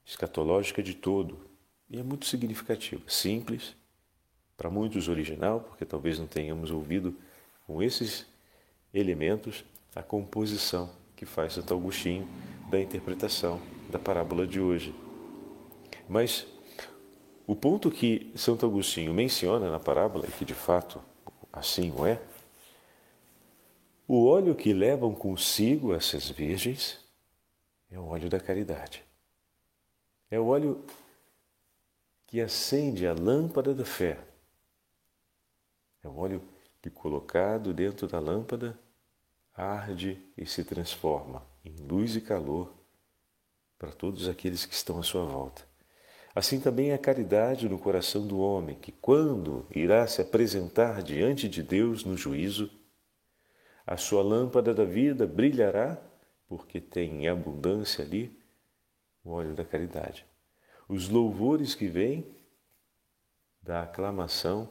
escatológica 0.05 0.81
de 0.81 0.93
todo, 0.93 1.37
e 1.89 1.99
é 1.99 2.03
muito 2.03 2.25
significativa, 2.25 3.01
simples, 3.05 3.75
para 4.55 4.69
muitos 4.69 5.09
original, 5.09 5.59
porque 5.59 5.83
talvez 5.83 6.17
não 6.17 6.27
tenhamos 6.27 6.71
ouvido 6.71 7.13
com 7.67 7.83
esses 7.83 8.25
elementos 8.93 9.65
a 9.93 10.01
composição 10.01 10.89
que 11.17 11.25
faz 11.25 11.53
Santo 11.53 11.73
Agostinho 11.73 12.25
da 12.69 12.79
interpretação 12.79 13.59
da 13.91 13.99
parábola 13.99 14.47
de 14.47 14.59
hoje. 14.59 14.95
Mas 16.09 16.47
o 17.45 17.55
ponto 17.55 17.91
que 17.91 18.31
Santo 18.35 18.65
Agostinho 18.65 19.13
menciona 19.13 19.69
na 19.69 19.79
parábola, 19.79 20.25
e 20.27 20.31
que 20.31 20.45
de 20.45 20.55
fato 20.55 21.01
assim 21.51 21.91
o 21.91 22.05
é, 22.05 22.21
o 24.07 24.25
óleo 24.25 24.55
que 24.55 24.73
levam 24.73 25.13
consigo 25.13 25.93
essas 25.93 26.29
virgens 26.29 26.99
é 27.89 27.99
o 27.99 28.07
óleo 28.07 28.29
da 28.29 28.39
caridade. 28.39 29.03
É 30.29 30.39
o 30.39 30.47
óleo 30.47 30.85
que 32.25 32.39
acende 32.39 33.05
a 33.05 33.13
lâmpada 33.13 33.73
da 33.73 33.85
fé. 33.85 34.17
É 36.03 36.07
o 36.07 36.17
óleo 36.17 36.41
que, 36.81 36.89
colocado 36.89 37.73
dentro 37.73 38.07
da 38.07 38.19
lâmpada, 38.19 38.79
arde 39.53 40.21
e 40.37 40.45
se 40.45 40.63
transforma 40.63 41.45
em 41.63 41.75
luz 41.75 42.15
e 42.15 42.21
calor 42.21 42.80
para 43.81 43.91
todos 43.91 44.29
aqueles 44.29 44.63
que 44.63 44.75
estão 44.75 44.99
à 44.99 45.03
sua 45.03 45.25
volta. 45.25 45.65
Assim 46.35 46.59
também 46.59 46.91
é 46.91 46.93
a 46.93 46.99
caridade 46.99 47.67
no 47.67 47.79
coração 47.79 48.27
do 48.27 48.37
homem, 48.37 48.75
que 48.75 48.91
quando 48.91 49.65
irá 49.73 50.05
se 50.05 50.21
apresentar 50.21 51.01
diante 51.01 51.49
de 51.49 51.63
Deus 51.63 52.05
no 52.05 52.15
juízo, 52.15 52.69
a 53.83 53.97
sua 53.97 54.21
lâmpada 54.21 54.71
da 54.71 54.85
vida 54.85 55.25
brilhará, 55.25 55.99
porque 56.47 56.79
tem 56.79 57.23
em 57.23 57.27
abundância 57.27 58.05
ali 58.05 58.39
o 59.23 59.31
óleo 59.31 59.55
da 59.55 59.65
caridade. 59.65 60.27
Os 60.87 61.09
louvores 61.09 61.73
que 61.73 61.87
vêm 61.87 62.35
da 63.63 63.81
aclamação 63.81 64.69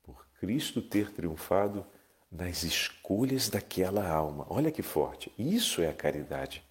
por 0.00 0.28
Cristo 0.38 0.80
ter 0.80 1.10
triunfado 1.10 1.84
nas 2.30 2.62
escolhas 2.62 3.48
daquela 3.48 4.08
alma. 4.08 4.46
Olha 4.48 4.70
que 4.70 4.80
forte. 4.80 5.32
Isso 5.36 5.82
é 5.82 5.88
a 5.88 5.92
caridade. 5.92 6.62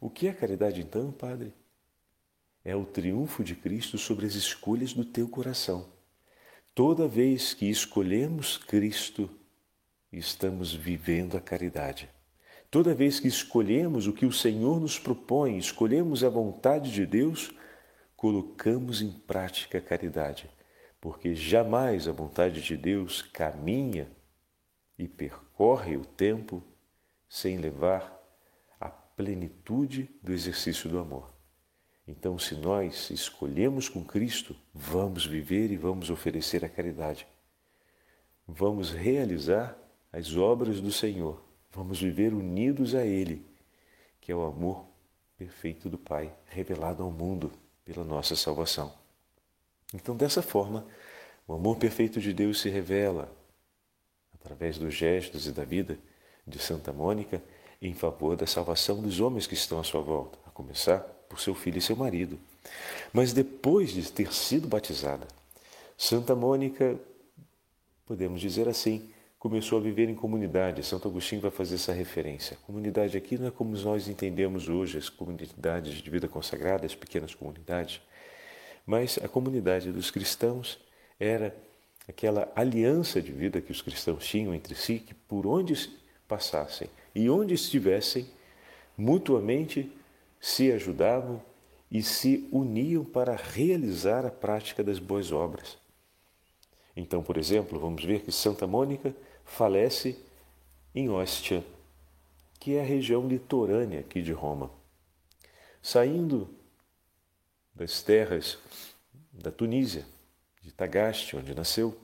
O 0.00 0.10
que 0.10 0.28
é 0.28 0.32
caridade 0.32 0.80
então, 0.80 1.10
Padre? 1.10 1.54
É 2.64 2.76
o 2.76 2.84
triunfo 2.84 3.42
de 3.42 3.54
Cristo 3.54 3.96
sobre 3.96 4.26
as 4.26 4.34
escolhas 4.34 4.92
do 4.92 5.04
teu 5.04 5.28
coração. 5.28 5.88
Toda 6.74 7.08
vez 7.08 7.54
que 7.54 7.70
escolhemos 7.70 8.58
Cristo, 8.58 9.30
estamos 10.12 10.74
vivendo 10.74 11.36
a 11.36 11.40
caridade. 11.40 12.10
Toda 12.70 12.94
vez 12.94 13.18
que 13.18 13.28
escolhemos 13.28 14.06
o 14.06 14.12
que 14.12 14.26
o 14.26 14.32
Senhor 14.32 14.78
nos 14.78 14.98
propõe, 14.98 15.56
escolhemos 15.56 16.22
a 16.22 16.28
vontade 16.28 16.92
de 16.92 17.06
Deus, 17.06 17.50
colocamos 18.14 19.00
em 19.00 19.10
prática 19.10 19.78
a 19.78 19.80
caridade, 19.80 20.50
porque 21.00 21.34
jamais 21.34 22.06
a 22.06 22.12
vontade 22.12 22.60
de 22.60 22.76
Deus 22.76 23.22
caminha 23.22 24.10
e 24.98 25.08
percorre 25.08 25.96
o 25.96 26.04
tempo 26.04 26.62
sem 27.28 27.56
levar 27.56 28.16
plenitude 29.16 30.10
do 30.22 30.32
exercício 30.32 30.88
do 30.88 30.98
amor. 30.98 31.34
Então, 32.06 32.38
se 32.38 32.54
nós 32.54 33.10
escolhemos 33.10 33.88
com 33.88 34.04
Cristo, 34.04 34.54
vamos 34.72 35.26
viver 35.26 35.72
e 35.72 35.76
vamos 35.76 36.10
oferecer 36.10 36.64
a 36.64 36.68
caridade. 36.68 37.26
Vamos 38.46 38.92
realizar 38.92 39.76
as 40.12 40.36
obras 40.36 40.80
do 40.80 40.92
Senhor. 40.92 41.42
Vamos 41.72 42.00
viver 42.00 42.32
unidos 42.32 42.94
a 42.94 43.04
Ele, 43.04 43.44
que 44.20 44.30
é 44.30 44.36
o 44.36 44.44
amor 44.44 44.86
perfeito 45.36 45.88
do 45.88 45.98
Pai, 45.98 46.32
revelado 46.46 47.02
ao 47.02 47.10
mundo 47.10 47.52
pela 47.84 48.04
nossa 48.04 48.36
salvação. 48.36 48.94
Então, 49.92 50.16
dessa 50.16 50.42
forma, 50.42 50.86
o 51.46 51.54
amor 51.54 51.76
perfeito 51.76 52.20
de 52.20 52.32
Deus 52.32 52.60
se 52.60 52.68
revela 52.68 53.34
através 54.34 54.78
dos 54.78 54.94
gestos 54.94 55.46
e 55.46 55.52
da 55.52 55.64
vida 55.64 55.98
de 56.46 56.58
Santa 56.58 56.92
Mônica, 56.92 57.42
em 57.80 57.94
favor 57.94 58.36
da 58.36 58.46
salvação 58.46 59.00
dos 59.00 59.20
homens 59.20 59.46
que 59.46 59.54
estão 59.54 59.78
à 59.78 59.84
sua 59.84 60.00
volta, 60.00 60.38
a 60.46 60.50
começar 60.50 61.00
por 61.28 61.40
seu 61.40 61.54
filho 61.54 61.78
e 61.78 61.82
seu 61.82 61.96
marido. 61.96 62.38
Mas 63.12 63.32
depois 63.32 63.92
de 63.92 64.10
ter 64.10 64.32
sido 64.32 64.68
batizada, 64.68 65.26
Santa 65.96 66.34
Mônica, 66.34 66.98
podemos 68.04 68.40
dizer 68.40 68.68
assim, 68.68 69.10
começou 69.38 69.78
a 69.78 69.82
viver 69.82 70.08
em 70.08 70.14
comunidade. 70.14 70.82
Santo 70.82 71.08
Agostinho 71.08 71.40
vai 71.40 71.50
fazer 71.50 71.76
essa 71.76 71.92
referência. 71.92 72.56
Comunidade 72.66 73.16
aqui 73.16 73.38
não 73.38 73.48
é 73.48 73.50
como 73.50 73.76
nós 73.76 74.08
entendemos 74.08 74.68
hoje 74.68 74.98
as 74.98 75.08
comunidades 75.08 76.02
de 76.02 76.10
vida 76.10 76.28
consagrada, 76.28 76.86
as 76.86 76.94
pequenas 76.94 77.34
comunidades, 77.34 78.00
mas 78.84 79.18
a 79.22 79.28
comunidade 79.28 79.90
dos 79.92 80.10
cristãos 80.10 80.78
era 81.18 81.56
aquela 82.08 82.50
aliança 82.54 83.20
de 83.20 83.32
vida 83.32 83.60
que 83.60 83.72
os 83.72 83.82
cristãos 83.82 84.26
tinham 84.26 84.54
entre 84.54 84.74
si, 84.74 84.98
que 84.98 85.14
por 85.14 85.46
onde 85.46 85.90
passassem 86.28 86.88
e 87.16 87.30
onde 87.30 87.54
estivessem, 87.54 88.26
mutuamente 88.94 89.90
se 90.38 90.70
ajudavam 90.70 91.42
e 91.90 92.02
se 92.02 92.46
uniam 92.52 93.02
para 93.06 93.34
realizar 93.34 94.26
a 94.26 94.30
prática 94.30 94.84
das 94.84 94.98
boas 94.98 95.32
obras. 95.32 95.78
Então, 96.94 97.22
por 97.22 97.38
exemplo, 97.38 97.80
vamos 97.80 98.04
ver 98.04 98.20
que 98.20 98.30
Santa 98.30 98.66
Mônica 98.66 99.16
falece 99.46 100.18
em 100.94 101.08
Ostia, 101.08 101.64
que 102.60 102.74
é 102.74 102.82
a 102.82 102.84
região 102.84 103.26
litorânea 103.26 104.00
aqui 104.00 104.20
de 104.20 104.32
Roma. 104.32 104.70
Saindo 105.82 106.50
das 107.74 108.02
terras 108.02 108.58
da 109.32 109.50
Tunísia, 109.50 110.04
de 110.62 110.70
Tagaste, 110.70 111.34
onde 111.34 111.54
nasceu. 111.54 111.96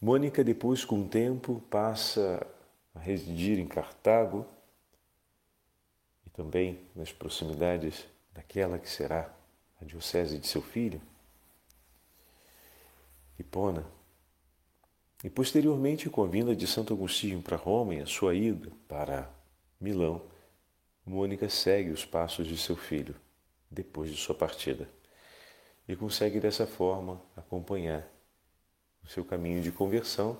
Mônica, 0.00 0.42
depois, 0.42 0.86
com 0.86 1.02
o 1.02 1.08
tempo, 1.08 1.62
passa 1.68 2.46
a 2.94 2.98
residir 2.98 3.58
em 3.58 3.66
Cartago 3.66 4.46
e 6.26 6.30
também 6.30 6.80
nas 6.94 7.12
proximidades 7.12 8.06
daquela 8.32 8.78
que 8.78 8.88
será 8.88 9.32
a 9.80 9.84
diocese 9.84 10.38
de 10.38 10.46
seu 10.46 10.62
filho, 10.62 11.00
Hipona. 13.38 13.86
E 15.24 15.30
posteriormente, 15.30 16.08
com 16.08 16.22
a 16.22 16.26
vinda 16.26 16.54
de 16.54 16.66
Santo 16.66 16.94
Agostinho 16.94 17.42
para 17.42 17.56
Roma 17.56 17.94
e 17.94 18.00
a 18.00 18.06
sua 18.06 18.34
ida 18.34 18.70
para 18.88 19.30
Milão, 19.80 20.22
Mônica 21.04 21.48
segue 21.48 21.90
os 21.90 22.04
passos 22.04 22.46
de 22.46 22.56
seu 22.56 22.76
filho 22.76 23.16
depois 23.70 24.10
de 24.10 24.16
sua 24.16 24.34
partida 24.34 24.88
e 25.88 25.96
consegue 25.96 26.38
dessa 26.38 26.66
forma 26.66 27.20
acompanhar 27.36 28.06
o 29.02 29.08
seu 29.08 29.24
caminho 29.24 29.62
de 29.62 29.72
conversão 29.72 30.38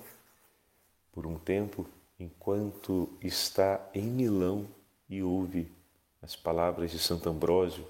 por 1.11 1.27
um 1.27 1.39
tempo 1.39 1.89
enquanto 2.21 3.09
está 3.23 3.81
em 3.95 4.03
Milão 4.03 4.69
e 5.09 5.23
ouve 5.23 5.73
as 6.21 6.37
palavras 6.37 6.91
de 6.91 6.99
Santo 6.99 7.29
Ambrósio 7.31 7.87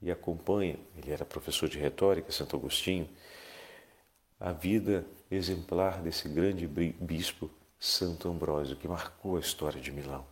e 0.00 0.10
acompanha, 0.10 0.78
ele 0.96 1.12
era 1.12 1.24
professor 1.24 1.68
de 1.68 1.78
retórica, 1.78 2.32
Santo 2.32 2.56
Agostinho, 2.56 3.08
a 4.40 4.52
vida 4.52 5.06
exemplar 5.30 6.00
desse 6.02 6.28
grande 6.28 6.66
bispo 6.66 7.50
Santo 7.78 8.28
Ambrósio, 8.28 8.76
que 8.76 8.88
marcou 8.88 9.36
a 9.36 9.40
história 9.40 9.80
de 9.80 9.92
Milão. 9.92 10.24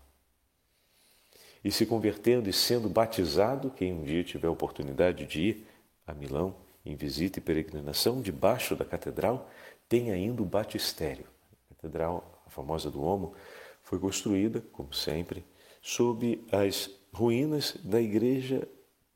E 1.62 1.70
se 1.70 1.86
convertendo 1.86 2.48
e 2.48 2.52
sendo 2.52 2.88
batizado, 2.88 3.70
quem 3.70 3.92
um 3.92 4.02
dia 4.02 4.24
tiver 4.24 4.48
a 4.48 4.50
oportunidade 4.50 5.26
de 5.26 5.40
ir 5.40 5.66
a 6.06 6.14
Milão, 6.14 6.56
em 6.84 6.96
visita 6.96 7.38
e 7.38 7.42
peregrinação, 7.42 8.20
debaixo 8.20 8.74
da 8.74 8.84
catedral, 8.84 9.48
tem 9.88 10.10
ainda 10.10 10.42
o 10.42 10.46
batistério. 10.46 11.26
A 11.70 11.74
catedral, 11.74 12.41
famosa 12.52 12.90
do 12.90 13.02
Omo, 13.02 13.34
foi 13.82 13.98
construída, 13.98 14.60
como 14.72 14.92
sempre, 14.92 15.44
sob 15.80 16.44
as 16.52 16.90
ruínas 17.12 17.76
da 17.82 18.00
igreja 18.00 18.68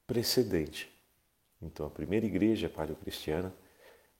precedente. 0.07 0.91
Então, 1.63 1.87
a 1.87 1.91
primeira 1.91 2.27
igreja 2.27 2.69
paleocristiana, 2.69 3.55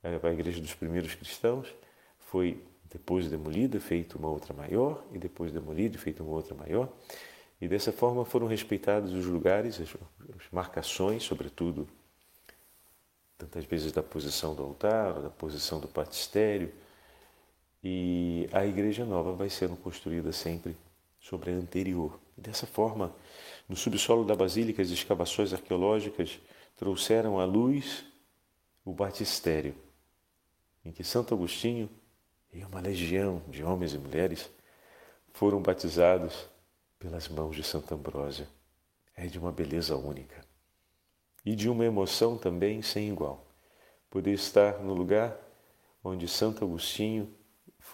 a 0.03 0.31
igreja 0.31 0.61
dos 0.61 0.75
primeiros 0.75 1.15
cristãos, 1.15 1.75
foi 2.19 2.63
depois 2.91 3.29
demolida, 3.29 3.81
feita 3.81 4.17
uma 4.17 4.29
outra 4.29 4.55
maior, 4.55 5.05
e 5.13 5.19
depois 5.19 5.53
demolida 5.53 5.99
feita 5.99 6.23
uma 6.23 6.33
outra 6.33 6.55
maior. 6.55 6.89
E 7.61 7.67
dessa 7.67 7.93
forma 7.93 8.25
foram 8.25 8.47
respeitados 8.47 9.13
os 9.13 9.27
lugares, 9.27 9.81
as 9.81 9.95
marcações, 10.53 11.23
sobretudo 11.23 11.89
tantas 13.37 13.65
vezes 13.65 13.93
da 13.93 14.03
posição 14.03 14.55
do 14.55 14.63
altar, 14.63 15.21
da 15.21 15.31
posição 15.31 15.79
do 15.79 15.89
batistério, 15.89 16.73
e 17.89 18.49
a 18.51 18.67
igreja 18.67 19.05
nova 19.05 19.33
vai 19.33 19.49
sendo 19.49 19.77
construída 19.77 20.33
sempre 20.33 20.77
sobre 21.21 21.53
a 21.53 21.55
anterior. 21.55 22.19
Dessa 22.37 22.67
forma, 22.67 23.15
no 23.69 23.77
subsolo 23.77 24.25
da 24.25 24.35
basílica, 24.35 24.83
as 24.83 24.91
escavações 24.91 25.53
arqueológicas 25.53 26.41
trouxeram 26.75 27.39
à 27.39 27.45
luz 27.45 28.05
o 28.85 28.93
batistério, 28.93 29.73
em 30.85 30.91
que 30.91 31.05
Santo 31.05 31.33
Agostinho 31.33 31.89
e 32.53 32.65
uma 32.65 32.81
legião 32.81 33.41
de 33.47 33.63
homens 33.63 33.95
e 33.95 33.99
mulheres 33.99 34.51
foram 35.33 35.63
batizados 35.63 36.49
pelas 36.99 37.29
mãos 37.29 37.55
de 37.55 37.63
Santo 37.63 37.95
Ambrósio. 37.95 38.49
É 39.15 39.29
de 39.29 39.39
uma 39.39 39.53
beleza 39.53 39.97
única 39.97 40.45
e 41.45 41.55
de 41.55 41.69
uma 41.69 41.85
emoção 41.85 42.37
também 42.37 42.83
sem 42.83 43.09
igual. 43.09 43.47
Poder 44.11 44.33
estar 44.33 44.81
no 44.81 44.93
lugar 44.93 45.39
onde 46.03 46.27
Santo 46.27 46.65
Agostinho 46.65 47.33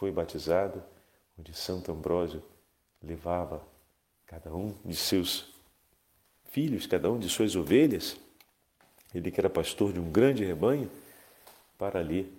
foi 0.02 0.10
batizado, 0.10 0.82
onde 1.38 1.54
Santo 1.54 1.92
Ambrósio 1.92 2.42
levava 3.00 3.64
cada 4.26 4.52
um 4.52 4.74
de 4.84 4.96
seus 4.96 5.54
filhos, 6.50 6.88
cada 6.88 7.08
um 7.08 7.20
de 7.20 7.28
suas 7.28 7.54
ovelhas, 7.54 8.16
ele 9.14 9.30
que 9.30 9.38
era 9.38 9.48
pastor 9.48 9.92
de 9.92 10.00
um 10.00 10.10
grande 10.10 10.44
rebanho, 10.44 10.90
para 11.78 12.00
ali 12.00 12.36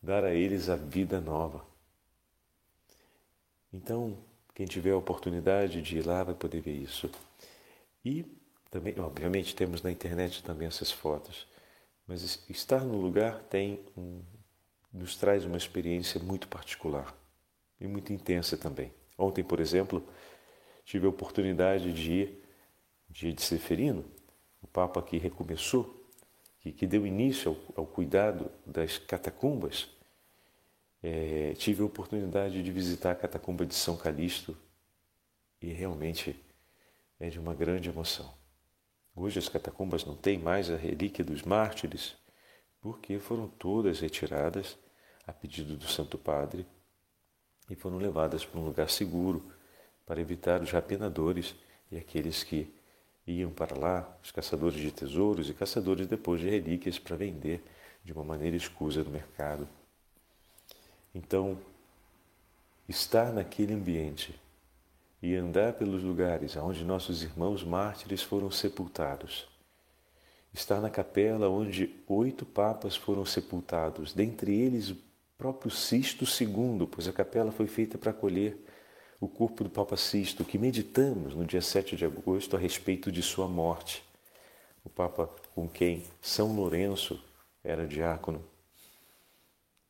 dar 0.00 0.24
a 0.24 0.32
eles 0.32 0.70
a 0.70 0.76
vida 0.76 1.20
nova. 1.20 1.62
Então, 3.70 4.16
quem 4.54 4.64
tiver 4.64 4.92
a 4.92 4.96
oportunidade 4.96 5.82
de 5.82 5.98
ir 5.98 6.06
lá 6.06 6.24
vai 6.24 6.34
poder 6.34 6.62
ver 6.62 6.76
isso. 6.76 7.10
E 8.02 8.24
também, 8.70 8.98
obviamente, 8.98 9.54
temos 9.54 9.82
na 9.82 9.90
internet 9.90 10.42
também 10.42 10.66
essas 10.66 10.90
fotos, 10.90 11.46
mas 12.06 12.42
estar 12.48 12.82
no 12.86 12.98
lugar 12.98 13.38
tem 13.50 13.80
um, 13.94 14.22
nos 14.92 15.16
traz 15.16 15.44
uma 15.44 15.56
experiência 15.56 16.20
muito 16.20 16.48
particular 16.48 17.14
e 17.80 17.86
muito 17.86 18.12
intensa 18.12 18.56
também. 18.56 18.92
Ontem, 19.16 19.44
por 19.44 19.60
exemplo, 19.60 20.06
tive 20.84 21.06
a 21.06 21.10
oportunidade 21.10 21.92
de 21.92 22.12
ir, 22.12 22.44
dia 23.08 23.32
de 23.32 23.42
Seferino, 23.42 24.04
o 24.62 24.66
Papa 24.66 25.02
que 25.02 25.18
recomeçou, 25.18 26.06
que, 26.60 26.72
que 26.72 26.86
deu 26.86 27.06
início 27.06 27.56
ao, 27.76 27.82
ao 27.84 27.86
cuidado 27.86 28.50
das 28.66 28.98
catacumbas, 28.98 29.88
é, 31.02 31.54
tive 31.54 31.82
a 31.82 31.86
oportunidade 31.86 32.62
de 32.62 32.72
visitar 32.72 33.12
a 33.12 33.14
catacumba 33.14 33.64
de 33.64 33.74
São 33.74 33.96
Calixto 33.96 34.56
e 35.60 35.72
realmente 35.72 36.36
é 37.18 37.28
de 37.28 37.38
uma 37.38 37.54
grande 37.54 37.88
emoção. 37.88 38.32
Hoje 39.14 39.38
as 39.38 39.48
catacumbas 39.48 40.04
não 40.04 40.16
têm 40.16 40.38
mais 40.38 40.70
a 40.70 40.76
relíquia 40.76 41.24
dos 41.24 41.42
mártires, 41.42 42.16
porque 42.80 43.18
foram 43.18 43.48
todas 43.48 44.00
retiradas 44.00 44.78
a 45.26 45.32
pedido 45.32 45.76
do 45.76 45.86
Santo 45.86 46.16
Padre 46.16 46.66
e 47.68 47.74
foram 47.74 47.98
levadas 47.98 48.44
para 48.44 48.58
um 48.58 48.64
lugar 48.64 48.88
seguro 48.90 49.42
para 50.06 50.20
evitar 50.20 50.60
os 50.60 50.70
rapenadores 50.70 51.54
e 51.90 51.96
aqueles 51.96 52.42
que 52.42 52.72
iam 53.26 53.50
para 53.50 53.78
lá, 53.78 54.18
os 54.22 54.30
caçadores 54.30 54.80
de 54.80 54.90
tesouros 54.90 55.48
e 55.48 55.54
caçadores 55.54 56.06
depois 56.06 56.40
de 56.40 56.48
relíquias 56.48 56.98
para 56.98 57.16
vender 57.16 57.62
de 58.02 58.12
uma 58.12 58.24
maneira 58.24 58.56
escusa 58.56 59.04
no 59.04 59.10
mercado. 59.10 59.68
Então, 61.14 61.58
estar 62.88 63.32
naquele 63.32 63.74
ambiente 63.74 64.38
e 65.22 65.36
andar 65.36 65.74
pelos 65.74 66.02
lugares 66.02 66.56
onde 66.56 66.84
nossos 66.84 67.22
irmãos 67.22 67.62
mártires 67.62 68.22
foram 68.22 68.50
sepultados. 68.50 69.48
Estar 70.52 70.80
na 70.80 70.90
capela 70.90 71.48
onde 71.48 71.94
oito 72.08 72.44
papas 72.44 72.96
foram 72.96 73.24
sepultados, 73.24 74.12
dentre 74.12 74.52
eles 74.54 74.90
o 74.90 74.96
próprio 75.38 75.70
Sisto 75.70 76.24
II, 76.24 76.86
pois 76.90 77.06
a 77.06 77.12
capela 77.12 77.52
foi 77.52 77.66
feita 77.66 77.96
para 77.96 78.10
acolher 78.10 78.58
o 79.20 79.28
corpo 79.28 79.62
do 79.62 79.70
Papa 79.70 79.96
Sisto, 79.96 80.44
que 80.44 80.58
meditamos 80.58 81.34
no 81.34 81.44
dia 81.44 81.60
7 81.60 81.94
de 81.94 82.04
agosto 82.04 82.56
a 82.56 82.58
respeito 82.58 83.12
de 83.12 83.22
sua 83.22 83.46
morte. 83.46 84.02
O 84.82 84.88
Papa 84.88 85.30
com 85.54 85.68
quem 85.68 86.04
São 86.22 86.54
Lourenço 86.56 87.22
era 87.62 87.86
diácono. 87.86 88.42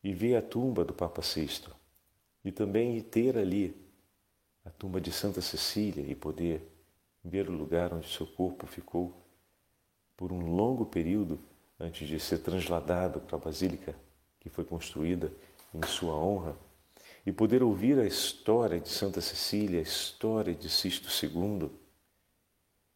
E 0.03 0.13
ver 0.13 0.37
a 0.37 0.43
tumba 0.43 0.85
do 0.85 0.93
Papa 0.93 1.23
Sisto. 1.23 1.75
E 2.45 2.51
também 2.51 3.01
ter 3.03 3.39
ali 3.39 3.77
a 4.65 4.71
tumba 4.71 5.01
de 5.01 5.13
Santa 5.13 5.41
Cecília 5.41 6.05
e 6.07 6.15
poder 6.15 6.63
ver 7.25 7.49
o 7.49 7.53
lugar 7.53 7.93
onde 7.95 8.09
seu 8.09 8.27
corpo 8.27 8.67
ficou 8.67 9.20
por 10.21 10.33
um 10.33 10.55
longo 10.55 10.85
período 10.85 11.41
antes 11.79 12.07
de 12.07 12.21
ser 12.21 12.41
trasladado 12.41 13.21
para 13.21 13.37
a 13.37 13.41
basílica 13.41 13.95
que 14.39 14.51
foi 14.51 14.67
construída 14.67 15.33
em 15.73 15.81
sua 15.87 16.15
honra 16.15 16.55
e 17.25 17.33
poder 17.33 17.63
ouvir 17.63 17.99
a 17.99 18.05
história 18.05 18.79
de 18.79 18.91
Santa 18.91 19.23
Cecília, 19.23 19.79
a 19.79 19.83
história 19.83 20.55
de 20.55 20.69
Sisto 20.69 21.09
II 21.25 21.71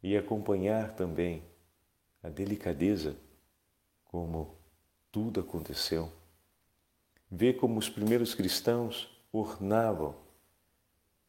e 0.03 0.19
acompanhar 0.19 0.95
também 0.97 1.43
a 2.23 2.29
delicadeza 2.29 3.17
como 4.05 4.55
tudo 5.11 5.41
aconteceu. 5.41 6.13
Ver 7.31 7.55
como 7.55 7.79
os 7.79 7.89
primeiros 7.89 8.35
cristãos 8.35 9.09
ornavam 9.33 10.15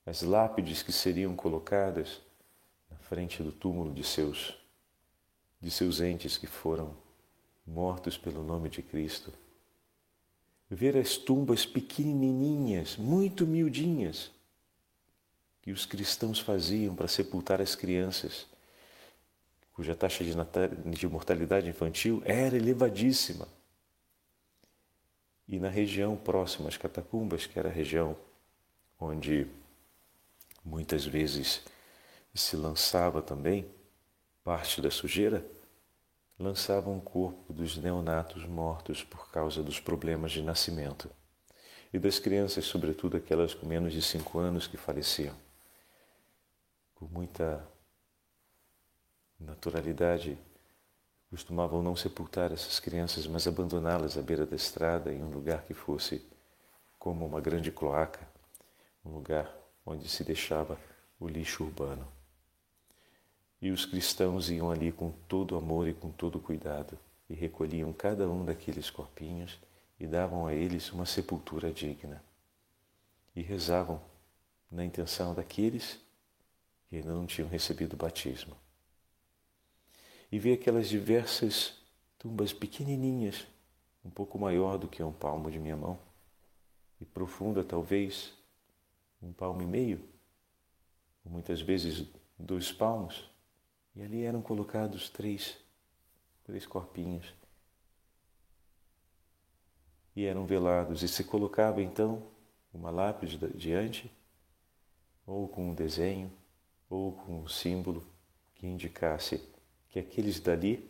as 0.06 0.22
lápides 0.24 0.84
que 0.84 0.92
seriam 0.92 1.38
colocadas 1.38 2.22
na 2.92 2.98
frente 2.98 3.42
do 3.42 3.54
túmulo 3.54 3.94
de 3.94 4.04
seus 4.04 4.65
de 5.60 5.72
seus 5.72 6.00
entes 6.00 6.38
que 6.38 6.48
foram 6.48 6.96
mortos 7.66 8.18
pelo 8.18 8.44
nome 8.44 8.70
de 8.70 8.82
Cristo. 8.82 9.34
Ver 10.70 10.98
as 10.98 11.18
tumbas 11.18 11.66
pequenininhas, 11.66 12.98
muito 12.98 13.46
miudinhas, 13.46 14.32
que 15.62 15.72
os 15.72 15.86
cristãos 15.86 16.40
faziam 16.40 16.96
para 16.96 17.08
sepultar 17.08 17.60
as 17.62 17.76
crianças, 17.76 18.46
cuja 19.74 19.96
taxa 19.96 20.24
de, 20.24 20.34
de 20.92 21.08
mortalidade 21.08 21.68
infantil 21.68 22.22
era 22.26 22.56
elevadíssima. 22.56 23.48
E 25.48 25.60
na 25.60 25.70
região 25.70 26.16
próxima 26.16 26.70
às 26.70 26.78
catacumbas, 26.78 27.46
que 27.46 27.58
era 27.60 27.70
a 27.70 27.72
região 27.72 28.16
onde 29.00 29.48
muitas 30.64 31.06
vezes 31.06 31.62
se 32.34 32.56
lançava 32.56 33.22
também 33.22 33.66
parte 34.46 34.80
da 34.80 34.92
sujeira, 34.92 35.44
lançavam 36.38 37.00
o 37.00 37.02
corpo 37.02 37.52
dos 37.52 37.78
neonatos 37.78 38.46
mortos 38.46 39.04
por 39.04 39.32
causa 39.32 39.64
dos 39.64 39.80
problemas 39.80 40.32
de 40.34 40.44
nascimento 40.44 41.10
e 41.92 41.98
das 41.98 42.20
crianças, 42.20 42.66
sobretudo 42.66 43.18
aquelas 43.18 43.56
com 43.56 43.66
menos 43.66 43.92
de 43.92 44.04
cinco 44.04 44.38
anos 44.38 44.68
que 44.68 44.78
faleciam. 44.78 45.36
Com 46.94 47.08
muita 47.08 47.68
naturalidade, 49.40 50.38
costumavam 51.32 51.82
não 51.82 51.96
sepultar 51.96 52.52
essas 52.52 52.80
crianças, 52.80 53.26
mas 53.26 53.48
abandoná-las 53.48 54.16
à 54.16 54.22
beira 54.22 54.46
da 54.46 54.56
estrada 54.56 55.12
em 55.12 55.24
um 55.24 55.32
lugar 55.32 55.64
que 55.64 55.74
fosse 55.74 56.24
como 57.00 57.26
uma 57.26 57.42
grande 57.42 57.72
cloaca, 57.72 58.28
um 59.04 59.10
lugar 59.10 59.52
onde 59.84 60.08
se 60.08 60.24
deixava 60.24 60.78
o 61.20 61.28
lixo 61.28 61.64
urbano. 61.64 62.15
E 63.66 63.72
os 63.72 63.84
cristãos 63.84 64.52
iam 64.52 64.70
ali 64.70 64.92
com 64.92 65.10
todo 65.28 65.58
amor 65.58 65.88
e 65.88 65.94
com 65.96 66.12
todo 66.12 66.40
cuidado 66.40 67.00
e 67.28 67.34
recolhiam 67.34 67.92
cada 67.92 68.30
um 68.30 68.46
daqueles 68.46 68.92
corpinhos 68.92 69.60
e 70.00 70.06
davam 70.06 70.46
a 70.46 70.54
eles 70.54 70.92
uma 70.92 71.08
sepultura 71.08 71.74
digna. 71.74 72.24
E 73.36 73.42
rezavam 73.42 74.00
na 74.70 74.86
intenção 74.86 75.34
daqueles 75.34 76.00
que 76.88 76.98
ainda 76.98 77.12
não 77.12 77.26
tinham 77.26 77.50
recebido 77.50 77.94
o 77.94 77.98
batismo. 77.98 78.56
E 80.32 80.38
ver 80.38 80.54
aquelas 80.54 80.88
diversas 80.88 81.74
tumbas 82.20 82.54
pequenininhas, 82.54 83.48
um 84.06 84.12
pouco 84.12 84.38
maior 84.38 84.78
do 84.78 84.88
que 84.88 85.02
um 85.02 85.12
palmo 85.12 85.50
de 85.50 85.58
minha 85.58 85.76
mão, 85.76 85.98
e 87.02 87.06
profunda 87.06 87.64
talvez 87.64 88.32
um 89.20 89.34
palmo 89.34 89.64
e 89.64 89.66
meio, 89.66 90.08
ou 91.26 91.32
muitas 91.32 91.62
vezes 91.62 92.08
dois 92.38 92.72
palmos, 92.72 93.34
e 93.96 94.02
ali 94.04 94.24
eram 94.24 94.42
colocados 94.42 95.10
três, 95.10 95.58
três 96.44 96.66
corpinhos. 96.66 97.34
E 100.16 100.26
eram 100.26 100.46
velados, 100.46 101.02
e 101.04 101.08
se 101.08 101.24
colocava 101.24 101.82
então 101.82 102.24
uma 102.74 102.90
lápide 102.90 103.38
diante, 103.56 104.12
ou 105.26 105.48
com 105.48 105.70
um 105.70 105.74
desenho, 105.74 106.32
ou 106.90 107.14
com 107.14 107.42
um 107.42 107.48
símbolo 107.48 108.06
que 108.56 108.68
indicasse 108.68 109.42
que 109.90 110.00
aqueles 110.00 110.40
dali 110.40 110.90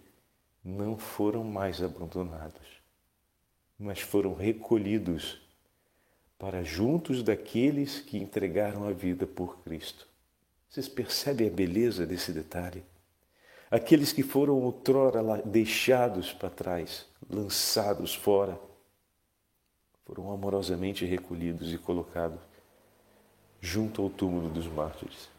não 0.64 0.98
foram 0.98 1.44
mais 1.44 1.82
abandonados, 1.82 2.82
mas 3.78 4.00
foram 4.00 4.34
recolhidos 4.34 5.42
para 6.38 6.64
juntos 6.64 7.24
daqueles 7.24 8.00
que 8.00 8.18
entregaram 8.18 8.88
a 8.88 8.92
vida 8.92 9.26
por 9.26 9.60
Cristo. 9.60 10.08
Vocês 10.68 10.90
percebem 10.90 11.48
a 11.48 11.52
beleza 11.52 12.06
desse 12.06 12.34
detalhe? 12.34 12.84
Aqueles 13.76 14.14
que 14.14 14.24
foram 14.24 14.62
outrora 14.62 15.22
deixados 15.44 16.32
para 16.32 16.50
trás, 16.50 17.06
lançados 17.30 18.16
fora, 18.16 18.58
foram 20.06 20.32
amorosamente 20.32 21.04
recolhidos 21.04 21.74
e 21.74 21.78
colocados 21.78 22.40
junto 23.60 24.02
ao 24.02 24.10
túmulo 24.10 24.50
dos 24.50 24.68
mártires. 24.68 25.30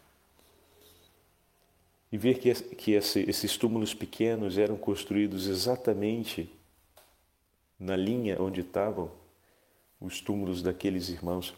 E 2.11 2.17
ver 2.17 2.39
que, 2.39 2.53
que 2.53 2.91
esses 2.91 3.57
túmulos 3.57 3.93
pequenos 3.93 4.57
eram 4.57 4.77
construídos 4.77 5.47
exatamente 5.47 6.49
na 7.79 7.95
linha 7.95 8.39
onde 8.39 8.61
estavam 8.61 9.11
os 9.99 10.21
túmulos 10.21 10.61
daqueles 10.61 11.09
irmãos 11.09 11.55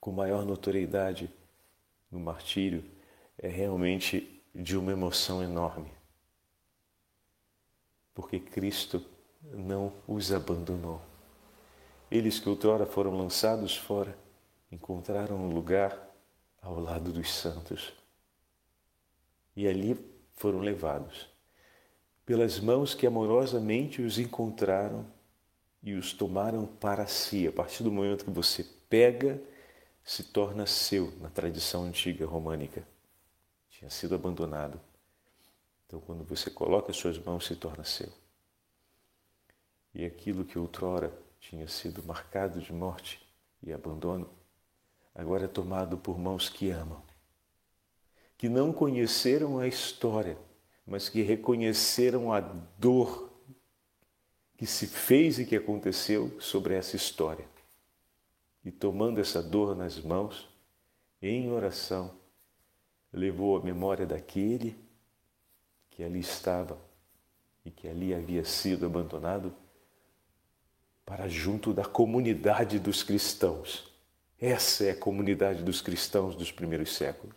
com 0.00 0.12
maior 0.12 0.46
notoriedade 0.46 1.30
no 2.10 2.18
martírio 2.18 2.82
é 3.36 3.48
realmente 3.48 4.37
de 4.54 4.76
uma 4.76 4.92
emoção 4.92 5.42
enorme. 5.42 5.92
Porque 8.14 8.40
Cristo 8.40 9.04
não 9.42 9.92
os 10.06 10.32
abandonou. 10.32 11.00
Eles 12.10 12.40
que 12.40 12.48
outrora 12.48 12.86
foram 12.86 13.16
lançados 13.16 13.76
fora 13.76 14.16
encontraram 14.70 15.36
um 15.36 15.52
lugar 15.52 15.98
ao 16.60 16.78
lado 16.78 17.12
dos 17.12 17.32
santos. 17.32 17.92
E 19.56 19.66
ali 19.66 19.98
foram 20.34 20.60
levados 20.60 21.28
pelas 22.28 22.60
mãos 22.60 22.94
que 22.94 23.06
amorosamente 23.06 24.02
os 24.02 24.18
encontraram 24.18 25.06
e 25.82 25.94
os 25.94 26.12
tomaram 26.12 26.66
para 26.66 27.06
si. 27.06 27.48
A 27.48 27.52
partir 27.52 27.82
do 27.82 27.90
momento 27.90 28.26
que 28.26 28.30
você 28.30 28.66
pega, 28.88 29.40
se 30.04 30.24
torna 30.24 30.66
seu 30.66 31.10
na 31.22 31.30
tradição 31.30 31.84
antiga 31.84 32.26
românica. 32.26 32.86
Tinha 33.78 33.90
sido 33.90 34.16
abandonado. 34.16 34.80
Então, 35.86 36.00
quando 36.00 36.24
você 36.24 36.50
coloca 36.50 36.90
as 36.90 36.96
suas 36.96 37.16
mãos, 37.16 37.46
se 37.46 37.54
torna 37.54 37.84
seu. 37.84 38.12
E 39.94 40.04
aquilo 40.04 40.44
que 40.44 40.58
outrora 40.58 41.16
tinha 41.38 41.68
sido 41.68 42.02
marcado 42.02 42.60
de 42.60 42.72
morte 42.72 43.24
e 43.62 43.72
abandono, 43.72 44.28
agora 45.14 45.44
é 45.44 45.48
tomado 45.48 45.96
por 45.96 46.18
mãos 46.18 46.48
que 46.48 46.70
amam, 46.70 47.00
que 48.36 48.48
não 48.48 48.72
conheceram 48.72 49.60
a 49.60 49.68
história, 49.68 50.36
mas 50.84 51.08
que 51.08 51.22
reconheceram 51.22 52.32
a 52.32 52.40
dor 52.40 53.32
que 54.56 54.66
se 54.66 54.88
fez 54.88 55.38
e 55.38 55.46
que 55.46 55.54
aconteceu 55.54 56.36
sobre 56.40 56.74
essa 56.74 56.96
história. 56.96 57.46
E 58.64 58.72
tomando 58.72 59.20
essa 59.20 59.40
dor 59.40 59.76
nas 59.76 60.00
mãos, 60.00 60.48
em 61.22 61.48
oração, 61.52 62.17
levou 63.12 63.56
a 63.56 63.62
memória 63.62 64.06
daquele 64.06 64.76
que 65.90 66.02
ali 66.02 66.20
estava 66.20 66.78
e 67.64 67.70
que 67.70 67.88
ali 67.88 68.14
havia 68.14 68.44
sido 68.44 68.86
abandonado 68.86 69.54
para 71.04 71.28
junto 71.28 71.72
da 71.72 71.84
comunidade 71.84 72.78
dos 72.78 73.02
cristãos. 73.02 73.90
Essa 74.40 74.84
é 74.84 74.90
a 74.90 74.96
comunidade 74.96 75.62
dos 75.62 75.80
cristãos 75.80 76.36
dos 76.36 76.52
primeiros 76.52 76.94
séculos. 76.94 77.36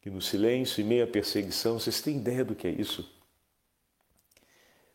Que 0.00 0.08
no 0.08 0.22
silêncio 0.22 0.80
e 0.80 0.84
meio 0.84 1.04
à 1.04 1.06
perseguição, 1.06 1.78
vocês 1.78 2.00
têm 2.00 2.16
ideia 2.16 2.44
do 2.44 2.54
que 2.54 2.66
é 2.66 2.70
isso? 2.70 3.12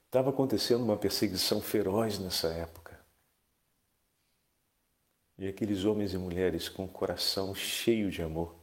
Estava 0.05 0.29
acontecendo 0.29 0.83
uma 0.83 0.97
perseguição 0.97 1.61
feroz 1.61 2.17
nessa 2.17 2.47
época. 2.47 2.90
E 5.41 5.47
aqueles 5.47 5.85
homens 5.85 6.13
e 6.13 6.19
mulheres 6.19 6.69
com 6.69 6.85
o 6.85 6.87
coração 6.87 7.55
cheio 7.55 8.11
de 8.11 8.21
amor 8.21 8.53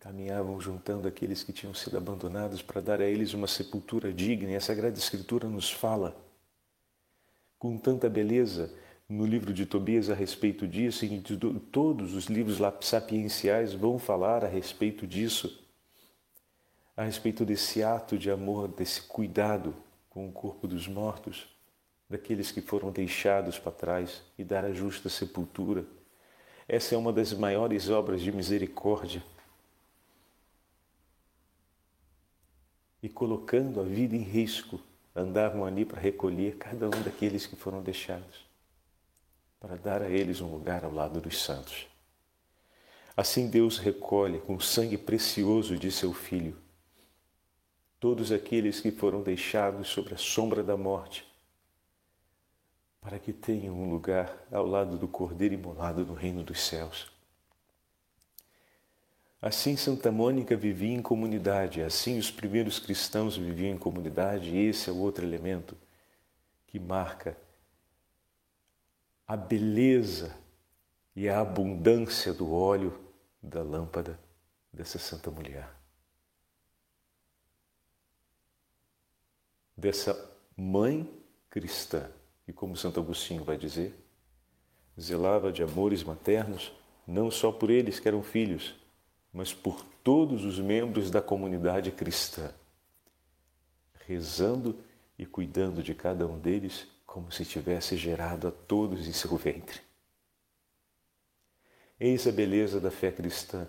caminhavam 0.00 0.58
juntando 0.58 1.06
aqueles 1.06 1.42
que 1.42 1.52
tinham 1.52 1.74
sido 1.74 1.98
abandonados 1.98 2.62
para 2.62 2.80
dar 2.80 3.02
a 3.02 3.04
eles 3.04 3.34
uma 3.34 3.46
sepultura 3.46 4.10
digna. 4.10 4.52
E 4.52 4.56
a 4.56 4.60
Sagrada 4.62 4.98
Escritura 4.98 5.46
nos 5.50 5.70
fala 5.70 6.16
com 7.58 7.76
tanta 7.76 8.08
beleza 8.08 8.74
no 9.06 9.26
livro 9.26 9.52
de 9.52 9.66
Tobias 9.66 10.08
a 10.08 10.14
respeito 10.14 10.66
disso, 10.66 11.04
e 11.04 11.20
todos 11.70 12.14
os 12.14 12.24
livros 12.24 12.56
sapienciais 12.80 13.74
vão 13.74 13.98
falar 13.98 14.42
a 14.42 14.48
respeito 14.48 15.06
disso, 15.06 15.62
a 16.96 17.04
respeito 17.04 17.44
desse 17.44 17.82
ato 17.82 18.16
de 18.16 18.30
amor, 18.30 18.68
desse 18.68 19.02
cuidado 19.02 19.74
com 20.08 20.26
o 20.26 20.32
corpo 20.32 20.66
dos 20.66 20.88
mortos, 20.88 21.54
daqueles 22.08 22.50
que 22.50 22.62
foram 22.62 22.90
deixados 22.90 23.58
para 23.58 23.72
trás 23.72 24.22
e 24.38 24.42
dar 24.42 24.64
a 24.64 24.72
justa 24.72 25.10
sepultura. 25.10 25.84
Essa 26.68 26.94
é 26.94 26.98
uma 26.98 27.12
das 27.12 27.32
maiores 27.32 27.88
obras 27.88 28.20
de 28.20 28.30
misericórdia. 28.30 29.22
E 33.02 33.08
colocando 33.08 33.80
a 33.80 33.84
vida 33.84 34.14
em 34.14 34.22
risco 34.22 34.78
andavam 35.14 35.64
ali 35.64 35.84
para 35.84 36.00
recolher 36.00 36.56
cada 36.58 36.86
um 36.86 37.02
daqueles 37.02 37.46
que 37.46 37.56
foram 37.56 37.82
deixados, 37.82 38.46
para 39.58 39.76
dar 39.76 40.02
a 40.02 40.10
eles 40.10 40.40
um 40.40 40.50
lugar 40.50 40.84
ao 40.84 40.92
lado 40.92 41.20
dos 41.20 41.42
santos. 41.42 41.86
Assim 43.16 43.48
Deus 43.48 43.78
recolhe 43.78 44.38
com 44.40 44.54
o 44.54 44.60
sangue 44.60 44.98
precioso 44.98 45.76
de 45.76 45.90
seu 45.90 46.12
Filho 46.12 46.56
todos 48.00 48.30
aqueles 48.30 48.80
que 48.80 48.90
foram 48.90 49.22
deixados 49.22 49.88
sobre 49.88 50.14
a 50.14 50.18
sombra 50.18 50.62
da 50.62 50.76
morte, 50.76 51.27
para 53.00 53.18
que 53.18 53.32
tenham 53.32 53.74
um 53.74 53.90
lugar 53.90 54.46
ao 54.50 54.66
lado 54.66 54.98
do 54.98 55.08
Cordeiro 55.08 55.54
imolado 55.54 56.04
no 56.04 56.14
reino 56.14 56.42
dos 56.42 56.60
céus. 56.60 57.10
Assim 59.40 59.76
Santa 59.76 60.10
Mônica 60.10 60.56
vivia 60.56 60.92
em 60.92 61.00
comunidade, 61.00 61.80
assim 61.80 62.18
os 62.18 62.30
primeiros 62.30 62.80
cristãos 62.80 63.36
viviam 63.36 63.74
em 63.74 63.78
comunidade, 63.78 64.50
e 64.50 64.66
esse 64.66 64.90
é 64.90 64.92
o 64.92 64.98
outro 64.98 65.24
elemento 65.24 65.76
que 66.66 66.78
marca 66.78 67.36
a 69.26 69.36
beleza 69.36 70.34
e 71.14 71.28
a 71.28 71.40
abundância 71.40 72.32
do 72.32 72.52
óleo 72.52 72.98
da 73.40 73.62
lâmpada 73.62 74.18
dessa 74.72 74.98
santa 74.98 75.30
mulher. 75.30 75.68
Dessa 79.76 80.36
mãe 80.56 81.08
cristã, 81.48 82.10
que, 82.48 82.52
como 82.54 82.78
Santo 82.78 82.98
Agostinho 82.98 83.44
vai 83.44 83.58
dizer, 83.58 83.94
zelava 84.98 85.52
de 85.52 85.62
amores 85.62 86.02
maternos 86.02 86.72
não 87.06 87.30
só 87.30 87.52
por 87.52 87.68
eles 87.68 88.00
que 88.00 88.08
eram 88.08 88.22
filhos, 88.22 88.74
mas 89.30 89.52
por 89.52 89.84
todos 90.02 90.46
os 90.46 90.58
membros 90.58 91.10
da 91.10 91.20
comunidade 91.20 91.90
cristã, 91.90 92.50
rezando 94.06 94.78
e 95.18 95.26
cuidando 95.26 95.82
de 95.82 95.94
cada 95.94 96.26
um 96.26 96.38
deles 96.38 96.88
como 97.04 97.30
se 97.30 97.44
tivesse 97.44 97.98
gerado 97.98 98.48
a 98.48 98.50
todos 98.50 99.06
em 99.06 99.12
seu 99.12 99.36
ventre. 99.36 99.82
Eis 102.00 102.26
a 102.26 102.32
beleza 102.32 102.80
da 102.80 102.90
fé 102.90 103.12
cristã, 103.12 103.68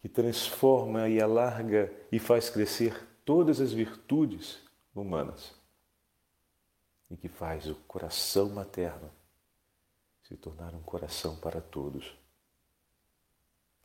que 0.00 0.08
transforma 0.08 1.10
e 1.10 1.20
alarga 1.20 1.92
e 2.10 2.18
faz 2.18 2.48
crescer 2.48 3.06
todas 3.22 3.60
as 3.60 3.70
virtudes 3.70 4.60
humanas 4.94 5.60
e 7.12 7.16
que 7.16 7.28
faz 7.28 7.66
o 7.66 7.74
coração 7.86 8.48
materno 8.48 9.10
se 10.22 10.34
tornar 10.34 10.74
um 10.74 10.80
coração 10.80 11.36
para 11.36 11.60
todos 11.60 12.16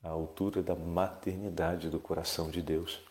à 0.02 0.08
altura 0.08 0.63
da 0.63 0.76
maternidade 0.76 1.90
do 1.90 2.00
coração 2.00 2.50
de 2.50 2.62
Deus. 2.62 3.02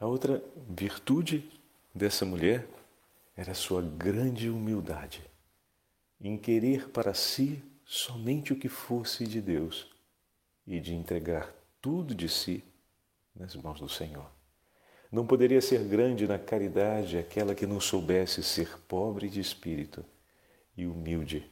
A 0.00 0.06
outra 0.06 0.42
virtude 0.68 1.48
dessa 1.94 2.24
mulher 2.24 2.68
era 3.36 3.52
a 3.52 3.54
sua 3.54 3.80
grande 3.82 4.50
humildade 4.50 5.22
em 6.20 6.36
querer 6.36 6.88
para 6.88 7.14
si 7.14 7.62
somente 7.84 8.52
o 8.52 8.58
que 8.58 8.68
fosse 8.68 9.26
de 9.26 9.40
Deus 9.40 9.88
e 10.66 10.80
de 10.80 10.92
entregar 10.92 11.54
tudo 11.80 12.14
de 12.14 12.28
si 12.28 12.64
nas 13.32 13.54
mãos 13.54 13.78
do 13.78 13.88
Senhor. 13.88 14.35
Não 15.16 15.26
poderia 15.26 15.62
ser 15.62 15.82
grande 15.82 16.28
na 16.28 16.38
caridade 16.38 17.16
aquela 17.16 17.54
que 17.54 17.66
não 17.66 17.80
soubesse 17.80 18.42
ser 18.42 18.78
pobre 18.80 19.30
de 19.30 19.40
espírito 19.40 20.04
e 20.76 20.86
humilde 20.86 21.50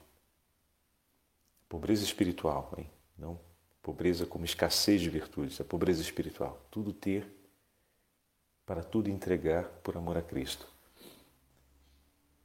Pobreza 1.66 2.04
espiritual, 2.04 2.74
hein? 2.76 2.90
não 3.16 3.40
pobreza 3.82 4.26
como 4.26 4.44
escassez 4.44 5.00
de 5.00 5.08
virtudes, 5.08 5.62
a 5.62 5.64
pobreza 5.64 6.02
espiritual. 6.02 6.60
Tudo 6.70 6.92
ter 6.92 7.26
para 8.66 8.82
tudo 8.82 9.08
entregar 9.08 9.64
por 9.82 9.96
amor 9.96 10.18
a 10.18 10.22
Cristo. 10.22 10.68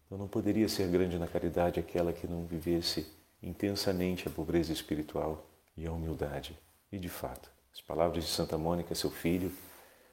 Então 0.05 0.17
não 0.17 0.27
poderia 0.29 0.69
ser 0.69 0.87
grande 0.87 1.19
na 1.19 1.27
caridade 1.27 1.81
aquela 1.81 2.13
que 2.13 2.27
não 2.27 2.45
vivesse 2.45 3.05
intensamente 3.43 4.25
a 4.29 4.31
pobreza 4.31 4.71
espiritual 4.71 5.45
e 5.75 5.85
a 5.85 5.91
humildade. 5.91 6.57
E 6.89 6.97
de 6.97 7.09
fato, 7.09 7.51
as 7.73 7.81
palavras 7.81 8.23
de 8.23 8.29
Santa 8.29 8.57
Mônica, 8.57 8.95
seu 8.95 9.11
filho, 9.11 9.51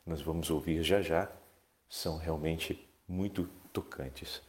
nós 0.06 0.22
vamos 0.22 0.50
ouvir 0.50 0.82
já 0.82 1.02
já, 1.02 1.30
são 1.88 2.16
realmente 2.16 2.88
muito 3.08 3.48
tocantes. 3.72 4.40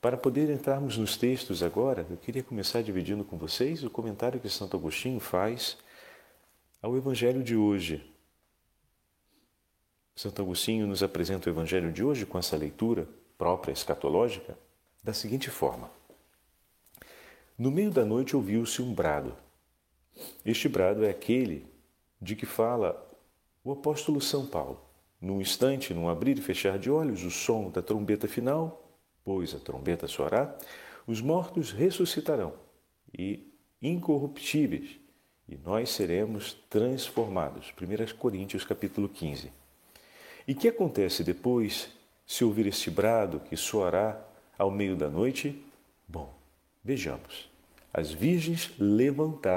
Para 0.00 0.16
poder 0.16 0.50
entrarmos 0.50 0.98
nos 0.98 1.16
textos 1.16 1.62
agora, 1.62 2.06
eu 2.10 2.16
queria 2.16 2.42
começar 2.42 2.82
dividindo 2.82 3.24
com 3.24 3.38
vocês 3.38 3.82
o 3.82 3.88
comentário 3.88 4.40
que 4.40 4.50
Santo 4.50 4.76
Agostinho 4.76 5.18
faz 5.18 5.78
ao 6.82 6.96
Evangelho 6.96 7.42
de 7.42 7.56
hoje. 7.56 8.04
Santo 10.14 10.42
Agostinho 10.42 10.86
nos 10.86 11.02
apresenta 11.02 11.48
o 11.48 11.52
Evangelho 11.52 11.90
de 11.90 12.04
hoje 12.04 12.26
com 12.26 12.38
essa 12.38 12.56
leitura 12.56 13.08
própria 13.38 13.72
escatológica 13.72 14.58
da 15.02 15.14
seguinte 15.14 15.48
forma: 15.48 15.90
No 17.56 17.70
meio 17.70 17.90
da 17.90 18.04
noite 18.04 18.36
ouviu-se 18.36 18.82
um 18.82 18.92
brado. 18.92 19.34
Este 20.44 20.68
brado 20.68 21.04
é 21.04 21.10
aquele 21.10 21.66
de 22.20 22.36
que 22.36 22.44
fala 22.44 23.10
o 23.64 23.72
apóstolo 23.72 24.20
São 24.20 24.46
Paulo. 24.46 24.83
Num 25.24 25.40
instante, 25.40 25.94
num 25.94 26.06
abrir 26.06 26.36
e 26.36 26.42
fechar 26.42 26.78
de 26.78 26.90
olhos, 26.90 27.24
o 27.24 27.30
som 27.30 27.70
da 27.70 27.80
trombeta 27.80 28.28
final, 28.28 28.94
pois 29.24 29.54
a 29.54 29.58
trombeta 29.58 30.06
soará, 30.06 30.54
os 31.06 31.22
mortos 31.22 31.72
ressuscitarão 31.72 32.52
e 33.18 33.50
incorruptíveis, 33.80 35.00
e 35.48 35.56
nós 35.56 35.88
seremos 35.88 36.58
transformados. 36.68 37.72
1 37.80 38.14
Coríntios 38.18 38.66
capítulo 38.66 39.08
15. 39.08 39.50
E 40.46 40.54
que 40.54 40.68
acontece 40.68 41.24
depois, 41.24 41.88
se 42.26 42.44
ouvir 42.44 42.66
este 42.66 42.90
brado 42.90 43.40
que 43.40 43.56
soará 43.56 44.22
ao 44.58 44.70
meio 44.70 44.94
da 44.94 45.08
noite? 45.08 45.58
Bom, 46.06 46.34
vejamos. 46.84 47.48
As 47.94 48.12
virgens 48.12 48.72
levantaram 48.78 49.44